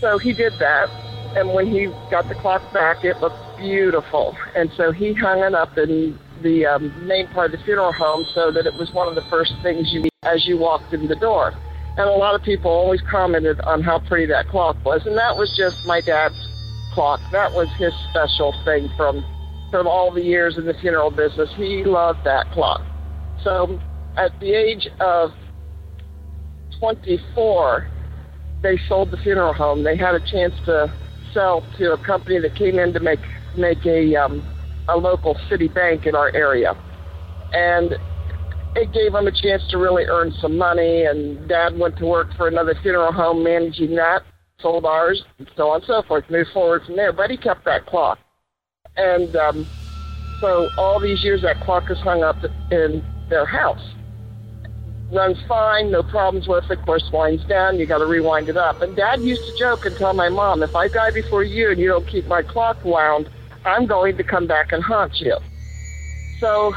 [0.00, 0.88] So he did that.
[1.37, 4.37] And when he got the clock back, it looked beautiful.
[4.57, 8.26] And so he hung it up in the um, main part of the funeral home
[8.35, 11.16] so that it was one of the first things you as you walked in the
[11.16, 11.55] door.
[11.96, 15.06] And a lot of people always commented on how pretty that clock was.
[15.06, 16.37] And that was just my dad's
[16.92, 17.21] clock.
[17.33, 19.25] That was his special thing from
[19.71, 21.48] from all the years in the funeral business.
[21.56, 22.83] He loved that clock.
[23.44, 23.81] So
[24.16, 25.31] at the age of
[26.81, 27.88] 24,
[28.62, 29.83] they sold the funeral home.
[29.83, 30.92] They had a chance to
[31.33, 33.21] sell to a company that came in to make
[33.56, 34.42] make a um,
[34.88, 36.75] a local city bank in our area,
[37.52, 37.92] and
[38.77, 41.04] it gave them a chance to really earn some money.
[41.04, 44.23] And Dad went to work for another funeral home managing that,
[44.60, 46.25] sold ours, and so on and so forth.
[46.31, 48.18] Moved forward from there, but he kept that clock,
[48.96, 49.66] and um,
[50.40, 52.36] so all these years that clock was hung up
[52.70, 53.94] in their house.
[55.12, 56.78] runs fine, no problems with it.
[56.78, 58.80] Of course, winds down, you got to rewind it up.
[58.82, 61.78] And Dad used to joke and tell my mom, if I die before you and
[61.78, 63.28] you don't keep my clock wound,
[63.64, 65.36] I'm going to come back and haunt you.
[66.40, 66.72] So,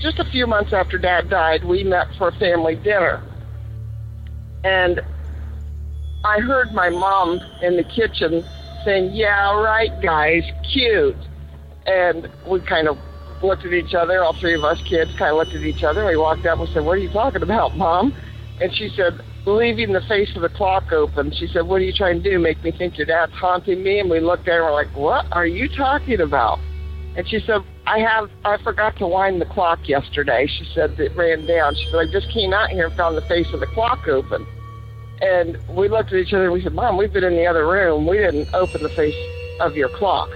[0.00, 3.22] just a few months after Dad died, we met for a family dinner.
[4.62, 5.00] And
[6.24, 8.44] I heard my mom in the kitchen
[8.84, 10.42] saying, Yeah, right, guys,
[10.72, 11.16] cute.
[11.86, 12.98] And we kind of
[13.42, 16.06] looked at each other, all three of us kids kind of looked at each other.
[16.06, 18.14] We walked up and said, What are you talking about, Mom?
[18.60, 21.32] And she said, Leaving the face of the clock open.
[21.32, 22.38] She said, What are you trying to do?
[22.38, 24.00] Make me think your dad's haunting me?
[24.00, 26.58] And we looked at her and we're like, What are you talking about?
[27.16, 30.46] And she said, I have, I forgot to wind the clock yesterday.
[30.46, 31.74] She said it ran down.
[31.76, 34.46] She said, I just came out here and found the face of the clock open.
[35.22, 37.66] And we looked at each other and we said, Mom, we've been in the other
[37.66, 38.06] room.
[38.06, 39.14] We didn't open the face
[39.60, 40.28] of your clock.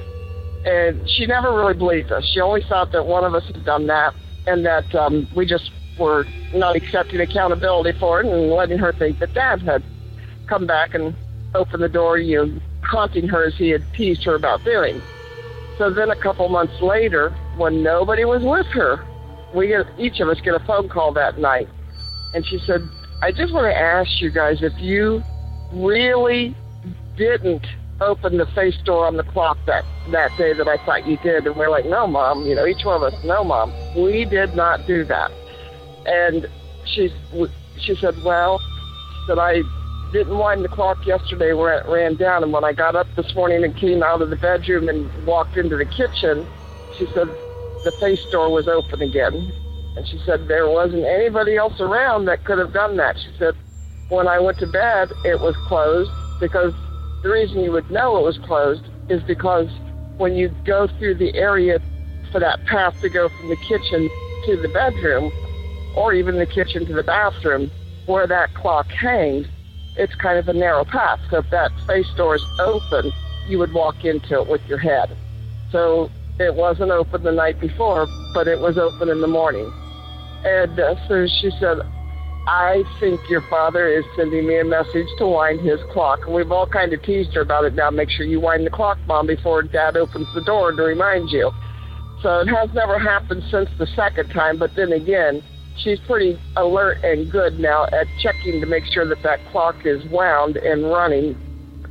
[0.64, 2.24] And she never really believed us.
[2.32, 4.14] She always thought that one of us had done that
[4.46, 9.18] and that um, we just were not accepting accountability for it and letting her think
[9.20, 9.82] that Dad had
[10.48, 11.14] come back and
[11.54, 15.00] opened the door, you know, haunting her as he had teased her about doing.
[15.78, 19.06] So then a couple months later, when nobody was with her,
[19.54, 21.68] we get, each of us get a phone call that night.
[22.34, 22.86] And she said,
[23.22, 25.22] I just want to ask you guys if you
[25.72, 26.54] really
[27.16, 27.66] didn't
[28.01, 31.46] open the face door on the clock that that day that I thought you did,
[31.46, 32.46] and we're like, no, mom.
[32.46, 33.72] You know, each one of us, no, mom.
[33.96, 35.30] We did not do that.
[36.07, 36.48] And
[36.86, 37.12] she
[37.78, 38.61] she said, well,
[39.28, 39.62] that I
[40.12, 43.34] didn't wind the clock yesterday where it ran down, and when I got up this
[43.34, 46.46] morning and came out of the bedroom and walked into the kitchen,
[46.98, 47.28] she said
[47.84, 49.53] the face door was open again.
[49.96, 53.16] And she said there wasn't anybody else around that could have done that.
[53.18, 53.55] She said
[54.09, 56.72] when I went to bed, it was closed because
[57.22, 59.68] the reason you would know it was closed is because
[60.16, 61.80] when you go through the area
[62.32, 64.08] for that path to go from the kitchen
[64.46, 65.30] to the bedroom,
[65.96, 67.70] or even the kitchen to the bathroom,
[68.06, 69.46] where that clock hangs,
[69.96, 71.18] it's kind of a narrow path.
[71.30, 73.12] So if that face door is open,
[73.48, 75.16] you would walk into it with your head.
[75.72, 79.70] So it wasn't open the night before, but it was open in the morning.
[80.44, 81.78] And uh, so she said,
[82.47, 86.20] I think your father is sending me a message to wind his clock.
[86.24, 87.91] And we've all kind of teased her about it now.
[87.91, 91.51] Make sure you wind the clock, Mom, before Dad opens the door to remind you.
[92.22, 95.43] So it has never happened since the second time, but then again,
[95.78, 100.05] she's pretty alert and good now at checking to make sure that that clock is
[100.11, 101.36] wound and running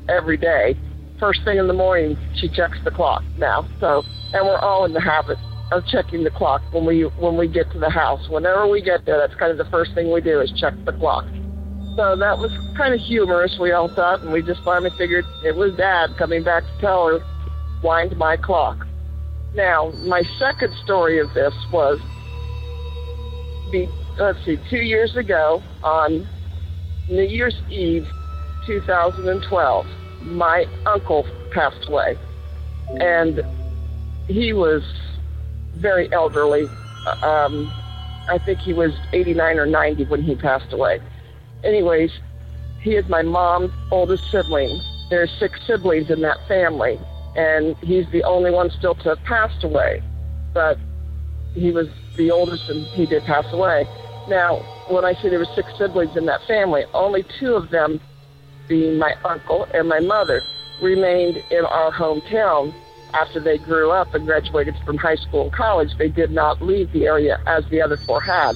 [0.08, 0.78] every day.
[1.20, 3.68] First thing in the morning, she checks the clock now.
[3.80, 5.38] So, and we're all in the habit
[5.72, 8.28] of checking the clock when we when we get to the house.
[8.30, 10.94] Whenever we get there, that's kind of the first thing we do is check the
[10.94, 11.26] clock.
[11.96, 15.54] So that was kind of humorous, we all thought, and we just finally figured it
[15.54, 17.20] was Dad coming back to tell her,
[17.84, 18.88] wind my clock.
[19.54, 22.00] Now, my second story of this was,
[23.72, 26.26] be, let's see, two years ago on
[27.10, 28.08] New Year's Eve,
[28.66, 29.86] 2012,
[30.22, 32.18] my uncle passed away,
[33.02, 33.42] and
[34.28, 34.84] he was
[35.80, 36.68] very elderly.
[37.24, 37.72] Um,
[38.30, 41.02] I think he was 89 or 90 when he passed away.
[41.64, 42.12] Anyways,
[42.82, 44.80] he is my mom's oldest sibling.
[45.10, 47.00] There's six siblings in that family,
[47.36, 50.04] and he's the only one still to have passed away.
[50.54, 50.78] But
[51.54, 53.88] he was the oldest, and he did pass away.
[54.28, 54.58] Now,
[54.90, 58.00] when I say there were six siblings in that family, only two of them,
[58.68, 60.42] being my uncle and my mother,
[60.82, 62.74] remained in our hometown
[63.14, 66.92] after they grew up and graduated from high school and college, they did not leave
[66.92, 68.54] the area as the other four had.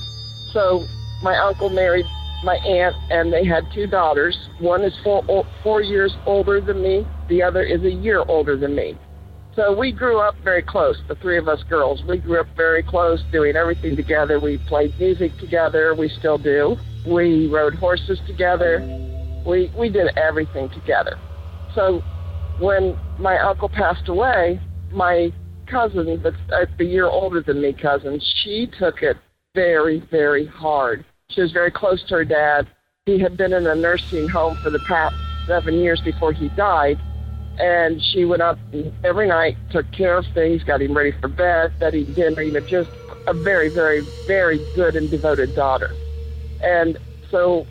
[0.52, 0.84] So
[1.22, 2.06] my uncle married
[2.44, 4.38] my aunt, and they had two daughters.
[4.60, 8.76] One is four, four years older than me, the other is a year older than
[8.76, 8.98] me.
[9.56, 12.04] So we grew up very close, the three of us girls.
[12.08, 14.40] We grew up very close, doing everything together.
[14.40, 16.76] We played music together, we still do.
[17.08, 18.80] We rode horses together.
[19.46, 21.18] We, we did everything together.
[21.76, 22.02] So
[22.60, 24.60] when my uncle passed away,
[24.92, 25.32] my
[25.68, 29.18] cousin, that's a year older than me, cousin, she took it
[29.56, 31.06] very, very hard.
[31.30, 32.68] She was very close to her dad.
[33.06, 35.16] He had been in a nursing home for the past
[35.48, 37.00] seven years before he died.
[37.60, 38.58] And she went up
[39.04, 42.52] every night, took care of things, got him ready for bed, fed him dinner, you
[42.52, 42.90] know, just
[43.28, 45.92] a very, very, very good and devoted daughter.
[46.62, 46.98] And
[47.30, 47.68] so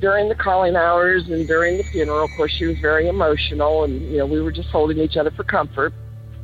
[0.00, 4.00] during the calling hours and during the funeral, of course, she was very emotional, and
[4.10, 5.92] you know we were just holding each other for comfort.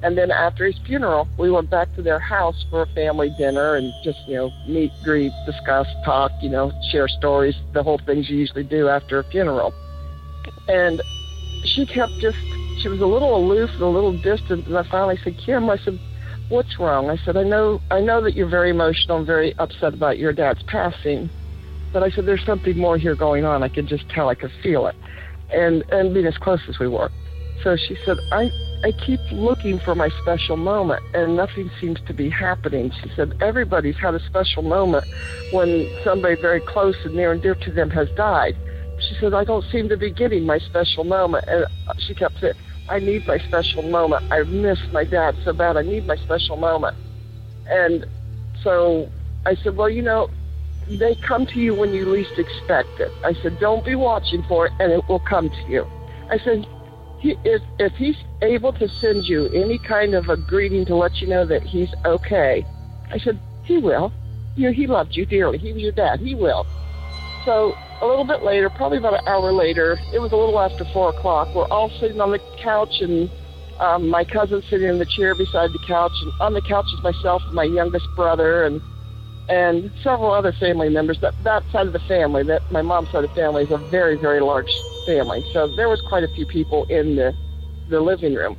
[0.03, 3.77] And then after his funeral, we went back to their house for a family dinner
[3.77, 8.29] and just you know meet, greet, discuss, talk, you know, share stories, the whole things
[8.29, 9.73] you usually do after a funeral.
[10.69, 11.03] And
[11.65, 12.39] she kept just
[12.81, 14.67] she was a little aloof and a little distant.
[14.67, 16.01] And I finally said, Kim, I said,
[16.49, 17.11] what's wrong?
[17.11, 20.33] I said, I know I know that you're very emotional and very upset about your
[20.33, 21.31] dad's passing
[21.93, 23.63] but I said, there's something more here going on.
[23.63, 24.29] I could just tell.
[24.29, 24.97] I could feel it.
[25.51, 27.11] And, and being as close as we were.
[27.63, 28.51] So she said, I,
[28.83, 32.91] I keep looking for my special moment and nothing seems to be happening.
[33.03, 35.05] She said, everybody's had a special moment
[35.53, 38.57] when somebody very close and near and dear to them has died.
[38.99, 41.45] She said, I don't seem to be getting my special moment.
[41.47, 42.55] And uh, she kept saying,
[42.89, 44.31] I need my special moment.
[44.33, 45.77] I miss my dad so bad.
[45.77, 46.97] I need my special moment.
[47.67, 48.07] And
[48.63, 49.09] so
[49.47, 50.29] I said, well, you know,
[50.89, 53.11] they come to you when you least expect it.
[53.25, 55.87] I said, don't be watching for it and it will come to you.
[56.31, 56.67] I said,
[57.21, 61.17] he, if, if he's able to send you any kind of a greeting to let
[61.17, 62.67] you know that he's okay,
[63.11, 64.13] I said, he will.
[64.57, 65.59] You know, he loved you dearly.
[65.59, 66.21] He was your dad.
[66.21, 66.67] He will.
[67.45, 70.85] So a little bit later, probably about an hour later, it was a little after
[70.93, 71.55] four o'clock.
[71.55, 73.31] We're all sitting on the couch, and
[73.79, 77.03] um, my cousin sitting in the chair beside the couch, and on the couch is
[77.03, 78.81] myself and my youngest brother, and
[79.49, 81.19] and several other family members.
[81.21, 83.79] That that side of the family, that my mom's side of the family, is a
[83.91, 84.71] very very large
[85.07, 85.43] family.
[85.53, 87.33] So there was quite a few people in the
[87.89, 88.57] the living room,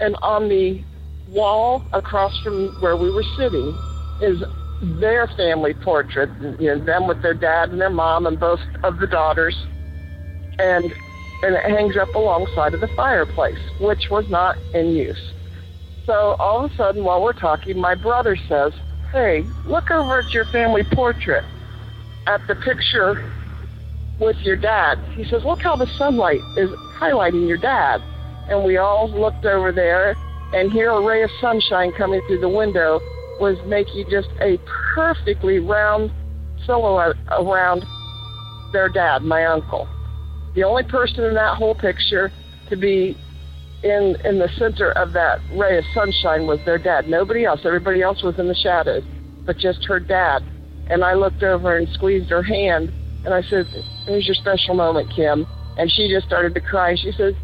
[0.00, 0.82] and on the
[1.28, 3.76] wall across from where we were sitting
[4.20, 4.42] is
[5.00, 8.98] their family portrait, you know, them with their dad and their mom and both of
[8.98, 9.56] the daughters,
[10.58, 10.84] and
[11.42, 15.32] and it hangs up alongside of the fireplace, which was not in use.
[16.06, 18.72] So all of a sudden, while we're talking, my brother says,
[19.14, 21.44] "Hey, look over at your family portrait,
[22.26, 23.32] at the picture
[24.18, 28.02] with your dad." He says, "Look how the sunlight is highlighting your dad."
[28.48, 30.16] And we all looked over there,
[30.52, 33.00] and here a ray of sunshine coming through the window
[33.38, 34.58] was making just a
[34.96, 36.10] perfectly round
[36.66, 37.84] silhouette around
[38.72, 39.86] their dad, my uncle.
[40.56, 42.32] The only person in that whole picture
[42.68, 43.16] to be
[43.84, 47.08] in in the center of that ray of sunshine was their dad.
[47.08, 47.60] Nobody else.
[47.64, 49.04] Everybody else was in the shadows,
[49.44, 50.42] but just her dad.
[50.88, 52.92] And I looked over and squeezed her hand,
[53.24, 53.66] and I said,
[54.06, 56.94] "Here's your special moment, Kim." And she just started to cry.
[56.94, 57.34] She says,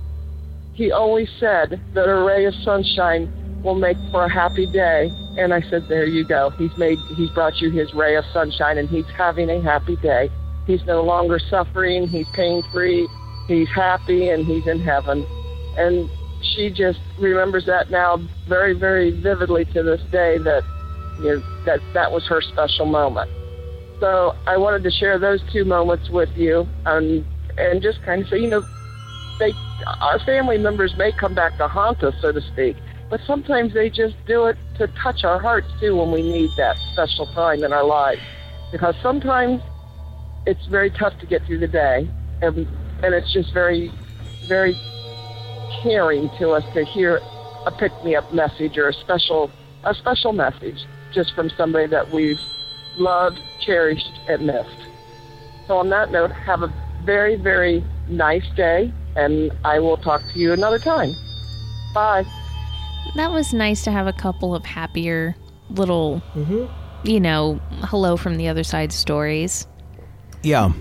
[0.73, 3.29] "He always said that a ray of sunshine
[3.63, 6.51] will make for a happy day." And I said, "There you go.
[6.51, 6.99] He's made.
[7.17, 10.31] He's brought you his ray of sunshine, and he's having a happy day.
[10.67, 12.09] He's no longer suffering.
[12.09, 13.07] He's pain free.
[13.47, 15.27] He's happy, and he's in heaven."
[15.77, 16.09] And
[16.43, 18.19] she just remembers that now
[18.49, 20.39] very, very vividly to this day.
[20.39, 20.63] That
[21.19, 23.31] you know that that was her special moment.
[24.01, 27.25] So I wanted to share those two moments with you, and
[27.59, 28.63] and just kind of say, you know,
[29.39, 29.53] they
[30.01, 32.77] our family members may come back to haunt us, so to speak,
[33.09, 36.77] but sometimes they just do it to touch our hearts too when we need that
[36.93, 38.21] special time in our lives.
[38.73, 39.61] Because sometimes
[40.47, 42.09] it's very tough to get through the day,
[42.41, 42.67] and
[43.03, 43.91] and it's just very,
[44.47, 44.75] very
[45.83, 47.21] caring to us to hear
[47.67, 49.51] a pick me up message or a special
[49.85, 52.41] a special message just from somebody that we've
[52.97, 54.87] loved, cherished, and missed.
[55.67, 56.73] So on that note, have a
[57.05, 61.15] very, very nice day, and I will talk to you another time.
[61.95, 62.25] Bye.
[63.17, 65.35] That was nice to have a couple of happier
[65.71, 66.67] little, mm-hmm.
[67.09, 69.67] you know, hello from the other side stories.
[70.43, 70.73] Yeah.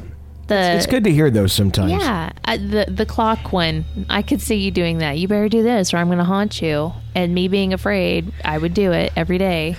[0.49, 1.91] The It's good to hear those sometimes.
[1.91, 3.85] Yeah, uh, the the clock one.
[4.09, 5.17] I could see you doing that.
[5.17, 6.91] You better do this, or I'm going to haunt you.
[7.15, 9.77] And me being afraid, I would do it every day.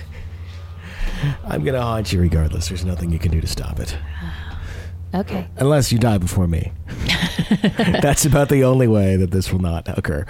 [1.43, 2.69] I'm going to haunt you regardless.
[2.69, 3.95] There's nothing you can do to stop it.
[5.13, 5.45] Okay.
[5.57, 6.71] Unless you die before me.
[8.01, 10.25] That's about the only way that this will not occur.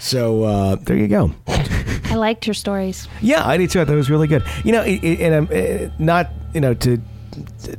[0.00, 1.32] So uh, there you go.
[1.46, 3.06] I liked your stories.
[3.20, 3.80] Yeah, I did too.
[3.80, 4.42] I thought it was really good.
[4.64, 7.00] You know, it, it, and I'm uh, not you know to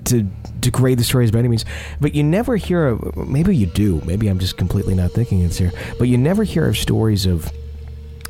[0.05, 0.23] to
[0.59, 1.65] degrade the stories by any means,
[2.01, 2.87] but you never hear.
[2.87, 4.01] Of, maybe you do.
[4.05, 5.71] Maybe I'm just completely not thinking it's here.
[5.97, 7.51] But you never hear of stories of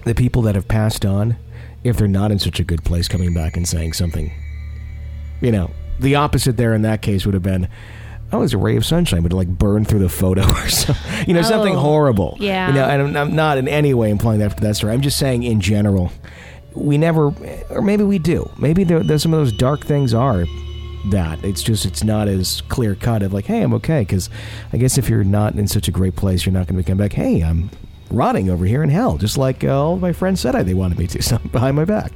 [0.05, 1.35] the people that have passed on
[1.83, 4.31] if they're not in such a good place coming back and saying something.
[5.41, 7.67] You know, the opposite there in that case would have been.
[8.31, 11.27] Oh, it's a ray of sunshine, but it like burned through the photo or something.
[11.27, 12.37] You know, something Oh, horrible.
[12.39, 12.67] yeah.
[12.67, 14.93] You know, and I'm, I'm not in any way implying that for that story.
[14.93, 16.11] I'm just saying in general,
[16.75, 17.33] we never,
[17.71, 18.47] or maybe we do.
[18.59, 20.45] Maybe there, there's some of those dark things are
[21.07, 21.43] that.
[21.43, 24.01] It's just it's not as clear cut of like, hey, I'm okay.
[24.01, 24.29] Because
[24.73, 26.97] I guess if you're not in such a great place, you're not going to come
[26.97, 27.13] back.
[27.13, 27.69] Hey, I'm
[28.11, 30.97] rotting over here in hell, just like uh, all my friends said I, they wanted
[30.99, 31.21] me to.
[31.29, 32.11] So behind my back.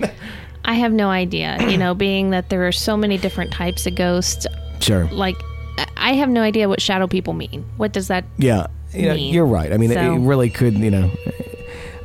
[0.64, 1.58] I have no idea.
[1.68, 4.46] You know, being that there are so many different types of ghosts,
[4.80, 5.04] Sure.
[5.12, 5.36] like
[5.78, 7.64] I- I have no idea what shadow people mean.
[7.76, 8.24] What does that?
[8.38, 9.34] Yeah, yeah, mean.
[9.34, 9.72] you're right.
[9.72, 11.10] I mean, So- it really could, you know,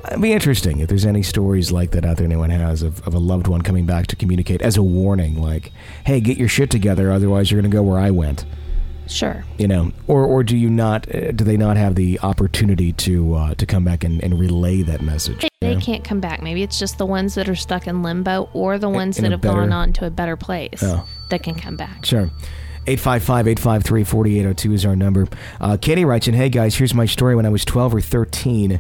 [0.07, 3.13] it'd be interesting if there's any stories like that out there anyone has of, of
[3.13, 5.71] a loved one coming back to communicate as a warning, like,
[6.05, 8.45] hey, get your shit together, otherwise you're going to go where I went.
[9.07, 9.43] Sure.
[9.57, 11.13] You know, or or do you not?
[11.13, 14.83] Uh, do they not have the opportunity to uh, to come back and, and relay
[14.83, 15.41] that message?
[15.59, 16.41] They, they can't come back.
[16.41, 19.31] Maybe it's just the ones that are stuck in limbo, or the ones in that
[19.31, 21.05] have better- gone on to a better place Oh.
[21.29, 22.05] that can come back.
[22.05, 22.29] Sure.
[22.87, 25.27] 855 853 4802 is our number.
[25.59, 27.35] Uh, Katie writes in Hey guys, here's my story.
[27.35, 28.79] When I was 12 or 13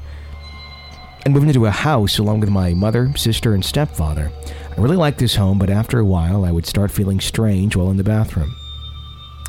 [1.23, 4.31] and moved into a house along with my mother, sister, and stepfather.
[4.45, 7.91] I really liked this home, but after a while, I would start feeling strange while
[7.91, 8.55] in the bathroom.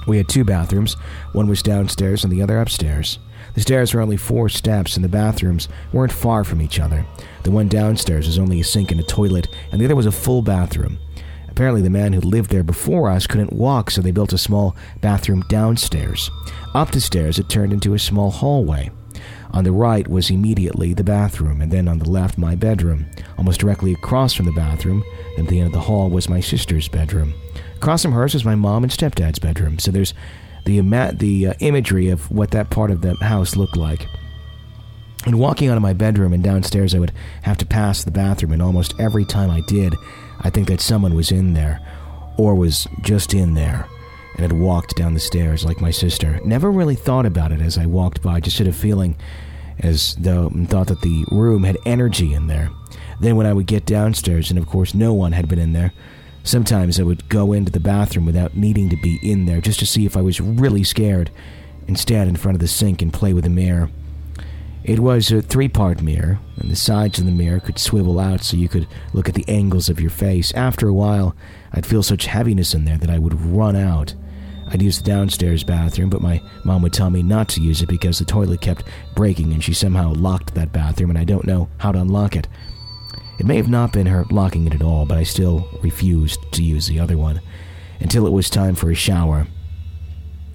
[0.07, 0.95] We had two bathrooms,
[1.33, 3.18] one was downstairs and the other upstairs.
[3.55, 7.05] The stairs were only four steps, and the bathrooms weren't far from each other.
[7.45, 10.12] The one downstairs was only a sink and a toilet, and the other was a
[10.12, 10.99] full bathroom.
[11.49, 14.75] Apparently, the man who lived there before us couldn't walk, so they built a small
[15.03, 16.31] bathroom downstairs.
[16.75, 18.91] Up the stairs, it turned into a small hallway.
[19.53, 23.07] On the right was immediately the bathroom, and then on the left, my bedroom.
[23.36, 25.05] Almost directly across from the bathroom,
[25.36, 27.34] at the end of the hall, was my sister's bedroom.
[27.76, 29.78] Across from hers was my mom and stepdad's bedroom.
[29.78, 30.14] So there's
[30.64, 34.07] the ima- the uh, imagery of what that part of the house looked like.
[35.26, 38.53] And walking out of my bedroom and downstairs, I would have to pass the bathroom,
[38.53, 39.94] and almost every time I did,
[40.40, 41.80] I think that someone was in there,
[42.38, 43.86] or was just in there,
[44.35, 46.41] and had walked down the stairs like my sister.
[46.45, 49.16] Never really thought about it as I walked by, just had a feeling
[49.78, 52.70] as though and thought that the room had energy in there.
[53.20, 55.93] Then when I would get downstairs, and of course no one had been in there,
[56.45, 59.87] sometimes I would go into the bathroom without needing to be in there just to
[59.87, 61.30] see if I was really scared
[61.87, 63.91] and stand in front of the sink and play with the mirror.
[64.85, 68.43] It was a three part mirror, and the sides of the mirror could swivel out
[68.43, 70.53] so you could look at the angles of your face.
[70.55, 71.37] After a while,
[71.72, 74.14] I'd feel such heaviness in there that I would run out.
[74.73, 77.89] I'd use the downstairs bathroom, but my mom would tell me not to use it
[77.89, 81.68] because the toilet kept breaking and she somehow locked that bathroom, and I don't know
[81.77, 82.49] how to unlock it.
[83.39, 86.62] It may have not been her locking it at all, but I still refused to
[86.62, 87.43] use the other one
[88.01, 89.47] until it was time for a shower.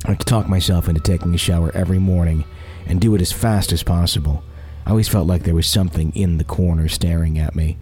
[0.05, 2.43] I had to talk myself into taking a shower every morning
[2.87, 4.43] and do it as fast as possible.
[4.85, 7.77] I always felt like there was something in the corner staring at me.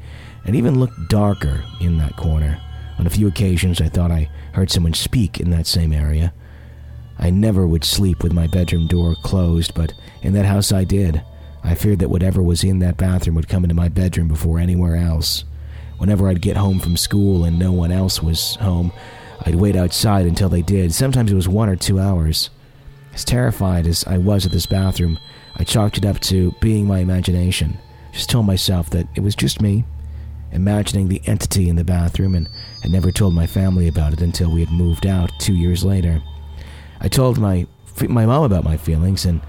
[0.46, 2.62] and even looked darker in that corner.
[2.98, 6.34] On a few occasions, I thought I heard someone speak in that same area.
[7.18, 11.22] I never would sleep with my bedroom door closed, but in that house I did.
[11.64, 14.96] I feared that whatever was in that bathroom would come into my bedroom before anywhere
[14.96, 15.43] else.
[15.98, 18.91] Whenever I'd get home from school and no one else was home,
[19.46, 20.93] I'd wait outside until they did.
[20.93, 22.50] Sometimes it was one or two hours.
[23.14, 25.18] As terrified as I was of this bathroom,
[25.56, 27.78] I chalked it up to being my imagination.
[28.12, 29.86] Just told myself that it was just me,
[30.56, 32.49] imagining the entity in the bathroom, and
[32.82, 36.22] had never told my family about it until we had moved out two years later.
[36.99, 37.68] I told my
[38.08, 39.41] my mom about my feelings, and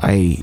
[0.00, 0.42] I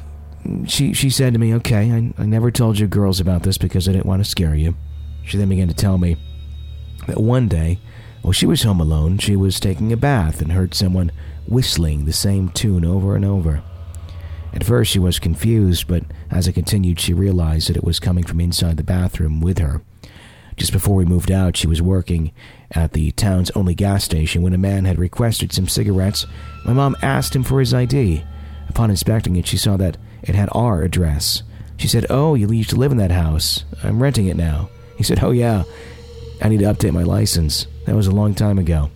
[0.66, 3.88] she she said to me, "Okay, I, I never told you girls about this because
[3.88, 4.76] I didn't want to scare you."
[5.24, 6.18] She then began to tell me
[7.08, 7.80] that one day,
[8.22, 11.12] while she was home alone, she was taking a bath and heard someone
[11.48, 13.62] whistling the same tune over and over.
[14.54, 18.24] At first, she was confused, but as it continued, she realized that it was coming
[18.24, 19.82] from inside the bathroom with her.
[20.58, 22.34] Just before we moved out, she was working
[22.72, 26.26] at the town's only gas station when a man had requested some cigarettes.
[26.66, 28.24] My mom asked him for his ID.
[28.68, 31.44] Upon inspecting it, she saw that it had our address.
[31.78, 33.64] She said, Oh, you used to live in that house.
[33.84, 34.70] I'm renting it now.
[34.98, 35.64] He said, Oh, yeah.
[36.42, 37.68] I need to update my license.
[37.86, 38.92] That was a long time ago.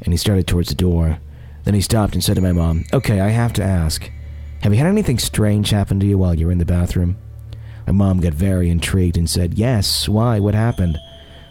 [0.00, 1.18] And he started towards the door.
[1.64, 4.10] Then he stopped and said to my mom, Okay, I have to ask.
[4.62, 7.16] Have you had anything strange happen to you while you were in the bathroom?
[7.86, 10.40] My mom got very intrigued and said, Yes, why?
[10.40, 10.98] What happened?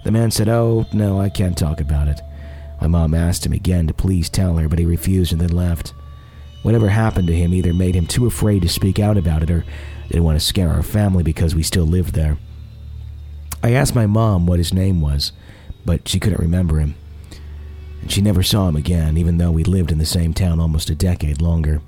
[0.03, 2.19] The man said, Oh, no, I can't talk about it.
[2.81, 5.93] My mom asked him again to please tell her, but he refused and then left.
[6.61, 9.63] Whatever happened to him either made him too afraid to speak out about it or
[10.07, 12.37] didn't want to scare our family because we still lived there.
[13.63, 15.31] I asked my mom what his name was,
[15.85, 16.95] but she couldn't remember him.
[18.01, 20.89] And she never saw him again, even though we lived in the same town almost
[20.89, 21.81] a decade longer.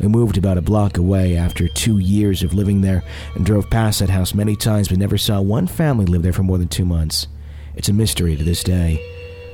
[0.00, 3.02] We moved about a block away after two years of living there
[3.34, 6.42] and drove past that house many times but never saw one family live there for
[6.42, 7.28] more than two months.
[7.74, 8.98] It's a mystery to this day.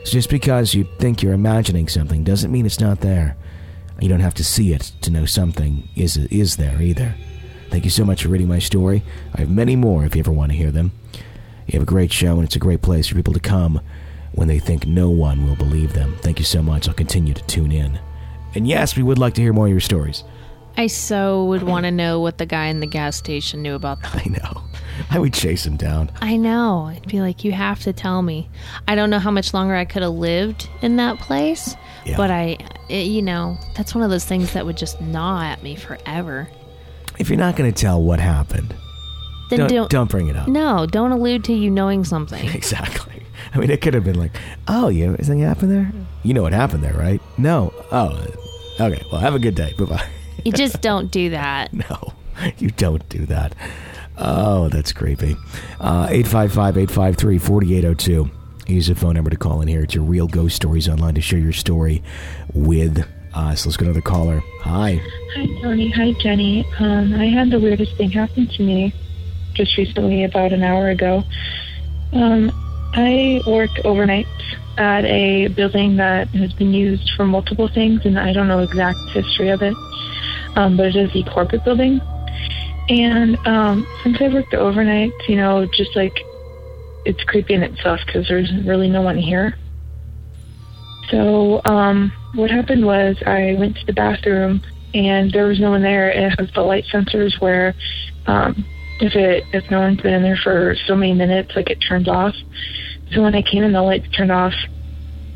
[0.05, 3.37] So just because you think you're imagining something doesn't mean it's not there.
[4.01, 7.15] You don't have to see it to know something is is there either.
[7.71, 9.03] Thank you so much for reading my story.
[9.35, 10.93] I have many more if you ever want to hear them.
[11.67, 13.81] You have a great show, and it's a great place for people to come
[14.33, 16.15] when they think no one will believe them.
[16.21, 16.87] Thank you so much.
[16.87, 17.99] I'll continue to tune in.
[18.55, 20.23] And yes, we would like to hear more of your stories.
[20.77, 24.03] I so would want to know what the guy in the gas station knew about
[24.03, 24.15] that.
[24.27, 24.63] I know.
[25.11, 26.11] I would chase him down.
[26.21, 26.87] I know.
[26.87, 28.49] I'd be like, you have to tell me.
[28.89, 31.75] I don't know how much longer I could have lived in that place,
[32.05, 32.17] Yeah.
[32.17, 32.57] but I,
[32.89, 36.49] it, you know, that's one of those things that would just gnaw at me forever.
[37.19, 38.75] If you're not going to tell what happened,
[39.51, 40.49] Then don't, don't, bring it up.
[40.49, 42.49] no, don't allude to you knowing something.
[42.55, 43.23] Exactly.
[43.55, 44.37] I mean, it could have been like,
[44.69, 45.93] oh, you know, anything happened there?
[46.23, 47.21] You know what happened there, right?
[47.39, 47.73] No.
[47.93, 48.09] Oh,
[48.79, 49.03] uh, okay.
[49.11, 49.73] Well, have a good day.
[49.79, 50.07] Bye bye.
[50.47, 51.73] you just don't do that.
[51.91, 52.15] No,
[52.59, 53.55] you don't do that.
[54.19, 55.37] Oh, that's creepy.
[55.81, 58.31] Uh, 855 853 4802.
[58.67, 59.85] Use the phone number to call in here.
[59.85, 62.03] It's your Real Ghost Stories Online to share your story
[62.53, 63.65] with us.
[63.65, 64.43] Let's go to another caller.
[64.61, 65.01] Hi.
[65.35, 65.91] Hi, Tony.
[65.91, 66.67] Hi, Jenny.
[66.79, 68.93] Um, I had the weirdest thing happen to me
[69.55, 71.25] just recently, about an hour ago.
[72.13, 72.53] Um,
[72.93, 74.27] I work overnight
[74.79, 78.99] at a building that has been used for multiple things, and I don't know exact
[79.11, 79.75] history of it,
[80.57, 82.01] um, but it is the corporate building.
[82.89, 86.17] And um, since I work the overnight, you know, just like
[87.05, 89.57] it's creepy in itself because there's really no one here.
[91.11, 94.61] So um, what happened was I went to the bathroom
[94.95, 96.11] and there was no one there.
[96.11, 97.75] It has the light sensors where
[98.27, 98.65] um,
[99.01, 102.09] if it if no one's been in there for so many minutes, like it turns
[102.09, 102.35] off.
[103.13, 104.55] So when I came in, the lights turned off.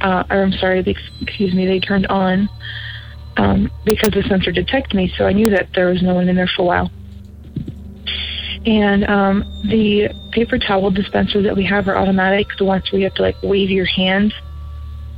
[0.01, 2.49] Uh, or I'm sorry, they, excuse me, they turned on
[3.41, 5.11] um, because the sensor detected me.
[5.17, 6.91] So I knew that there was no one in there for a while.
[8.67, 12.49] And um, the paper towel dispensers that we have are automatic.
[12.59, 14.35] The ones where you have to like wave your hand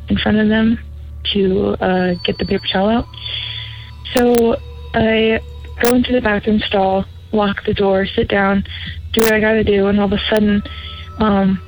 [0.09, 0.79] in front of them
[1.33, 3.07] to uh, get the paper towel out.
[4.15, 4.57] So
[4.95, 5.41] I
[5.83, 8.65] go into the bathroom stall, lock the door, sit down,
[9.15, 10.63] do what I gotta do, and all of a sudden,
[11.19, 11.61] um,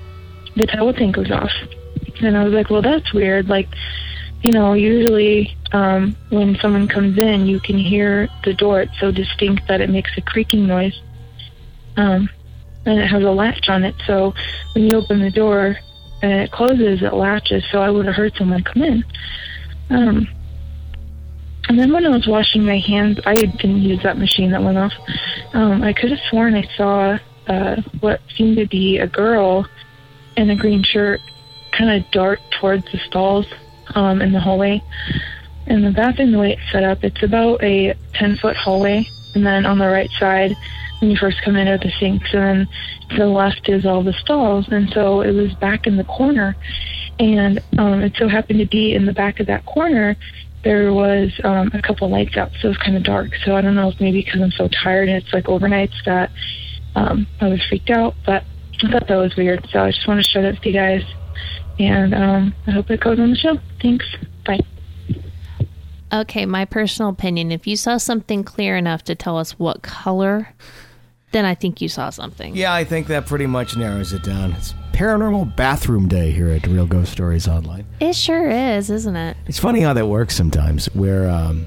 [0.54, 1.50] the towel tank goes off.
[2.22, 3.48] And I was like, well, that's weird.
[3.48, 3.68] Like,
[4.44, 8.82] you know, usually um, when someone comes in, you can hear the door.
[8.82, 11.00] It's so distinct that it makes a creaking noise.
[11.96, 12.28] Um,
[12.84, 13.94] and it has a latch on it.
[14.06, 14.34] So
[14.74, 15.78] when you open the door
[16.20, 17.64] and it closes, it latches.
[17.72, 19.04] So I would have heard someone come in.
[19.88, 20.28] Um,
[21.70, 24.76] and then when I was washing my hands, I didn't use that machine that went
[24.76, 24.92] off.
[25.54, 29.66] Um, I could have sworn I saw uh, what seemed to be a girl
[30.36, 31.20] in a green shirt
[31.72, 33.46] kind of dart towards the stalls
[33.94, 34.82] um, in the hallway.
[35.66, 39.06] And the bathroom, the way it's set up, it's about a 10 foot hallway.
[39.34, 40.56] And then on the right side,
[41.00, 42.32] when you first come in, are the sinks.
[42.32, 42.68] And then
[43.10, 44.68] to the left is all the stalls.
[44.68, 46.56] And so it was back in the corner.
[47.18, 50.16] And um, it so happened to be in the back of that corner,
[50.64, 52.50] there was um, a couple lights out.
[52.60, 53.30] So it was kind of dark.
[53.44, 56.30] So I don't know if maybe because I'm so tired and it's like overnights that
[56.94, 58.14] um, I was freaked out.
[58.26, 58.44] But
[58.82, 59.66] I thought that was weird.
[59.70, 61.02] So I just want to share that with you guys.
[61.78, 63.58] And um, I hope it goes on the show.
[63.82, 64.06] Thanks.
[64.46, 64.60] Bye.
[66.12, 70.54] Okay, my personal opinion if you saw something clear enough to tell us what color,
[71.32, 72.54] then I think you saw something.
[72.54, 74.52] Yeah, I think that pretty much narrows it down.
[74.52, 77.84] It's Paranormal Bathroom Day here at Real Ghost Stories Online.
[77.98, 79.36] It sure is, isn't it?
[79.46, 81.66] It's funny how that works sometimes, where um,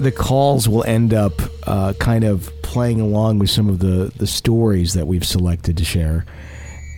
[0.00, 1.34] the calls will end up
[1.66, 5.84] uh, kind of playing along with some of the, the stories that we've selected to
[5.84, 6.24] share.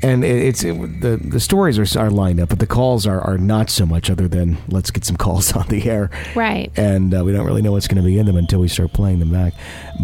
[0.07, 3.20] And it, it's it, the the stories are, are lined up, but the calls are,
[3.20, 4.11] are not so much.
[4.11, 6.70] Other than let's get some calls on the air, Right.
[6.76, 8.92] and uh, we don't really know what's going to be in them until we start
[8.92, 9.54] playing them back.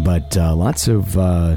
[0.03, 1.55] But uh, lots of uh,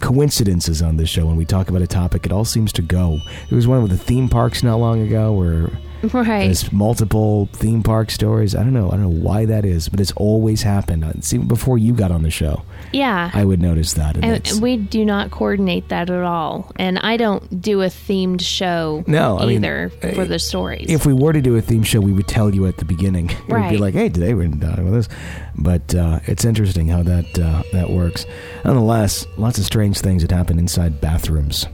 [0.00, 2.26] coincidences on this show when we talk about a topic.
[2.26, 3.18] It all seems to go.
[3.48, 5.68] There was one with the theme parks not long ago where
[6.26, 6.46] Right.
[6.46, 8.54] there's multiple theme park stories.
[8.54, 8.88] I don't know.
[8.88, 11.04] I don't know why that is, but it's always happened.
[11.04, 13.30] Uh, See, before you got on the show, Yeah.
[13.34, 14.16] I would notice that.
[14.16, 16.72] And and we do not coordinate that at all.
[16.76, 20.86] And I don't do a themed show No, I mean, either for the stories.
[20.88, 23.30] if we were to do a theme show, we would tell you at the beginning.
[23.48, 25.08] It would be like, "Hey, today we're talking about this,"
[25.56, 28.26] but uh, it's interesting how that uh, that works.
[28.64, 31.66] Nonetheless, lots of strange things that happen inside bathrooms.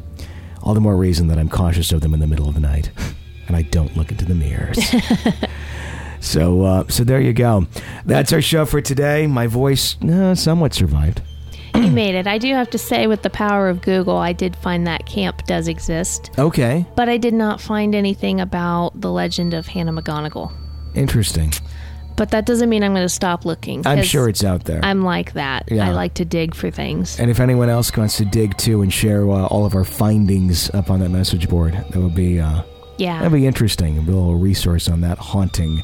[0.62, 2.90] All the more reason that I'm cautious of them in the middle of the night,
[3.52, 4.78] and I don't look into the mirrors.
[6.20, 7.66] so, uh, so there you go.
[8.06, 9.26] That's our show for today.
[9.26, 11.20] My voice uh, somewhat survived.
[11.74, 12.26] you made it.
[12.26, 15.46] I do have to say, with the power of Google, I did find that camp
[15.46, 20.52] does exist, Okay, but I did not find anything about the legend of Hannah McGonigal.
[20.94, 21.52] interesting.
[22.14, 23.86] But that doesn't mean I'm going to stop looking.
[23.86, 24.80] I'm sure it's out there.
[24.84, 25.72] I'm like that.
[25.72, 25.88] Yeah.
[25.88, 27.18] I like to dig for things.
[27.18, 30.68] And if anyone else wants to dig too and share uh, all of our findings
[30.74, 32.62] up on that message board, that would be uh,
[32.98, 33.18] Yeah.
[33.18, 33.98] that'd be interesting.
[33.98, 35.82] A little resource on that haunting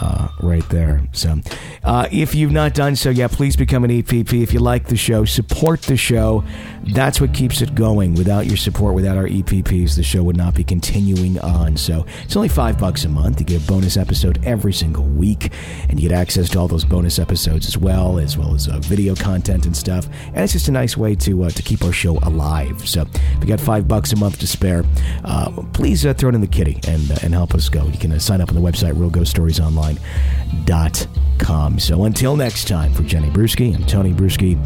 [0.00, 1.02] uh, right there.
[1.12, 1.40] So,
[1.84, 4.42] uh, if you've not done so yet, please become an EPP.
[4.42, 6.44] If you like the show, support the show.
[6.88, 8.14] That's what keeps it going.
[8.14, 11.76] Without your support, without our EPPs, the show would not be continuing on.
[11.76, 13.40] So, it's only five bucks a month.
[13.40, 15.50] You get a bonus episode every single week,
[15.88, 18.78] and you get access to all those bonus episodes as well, as well as uh,
[18.78, 20.06] video content and stuff.
[20.26, 22.88] And it's just a nice way to uh, to keep our show alive.
[22.88, 24.84] So, if you got five bucks a month to spare,
[25.24, 27.84] uh, please uh, throw it in the kitty and uh, and help us go.
[27.86, 31.78] You can uh, sign up on the website realghoststoriesonline.com.
[31.78, 34.56] So until next time, for Jenny Brewski, I'm Tony Brewski.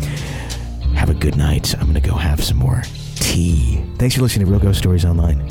[0.95, 1.75] Have a good night.
[1.75, 2.83] I'm going to go have some more
[3.17, 3.83] tea.
[3.97, 5.49] Thanks for listening to Real Ghost Stories Online.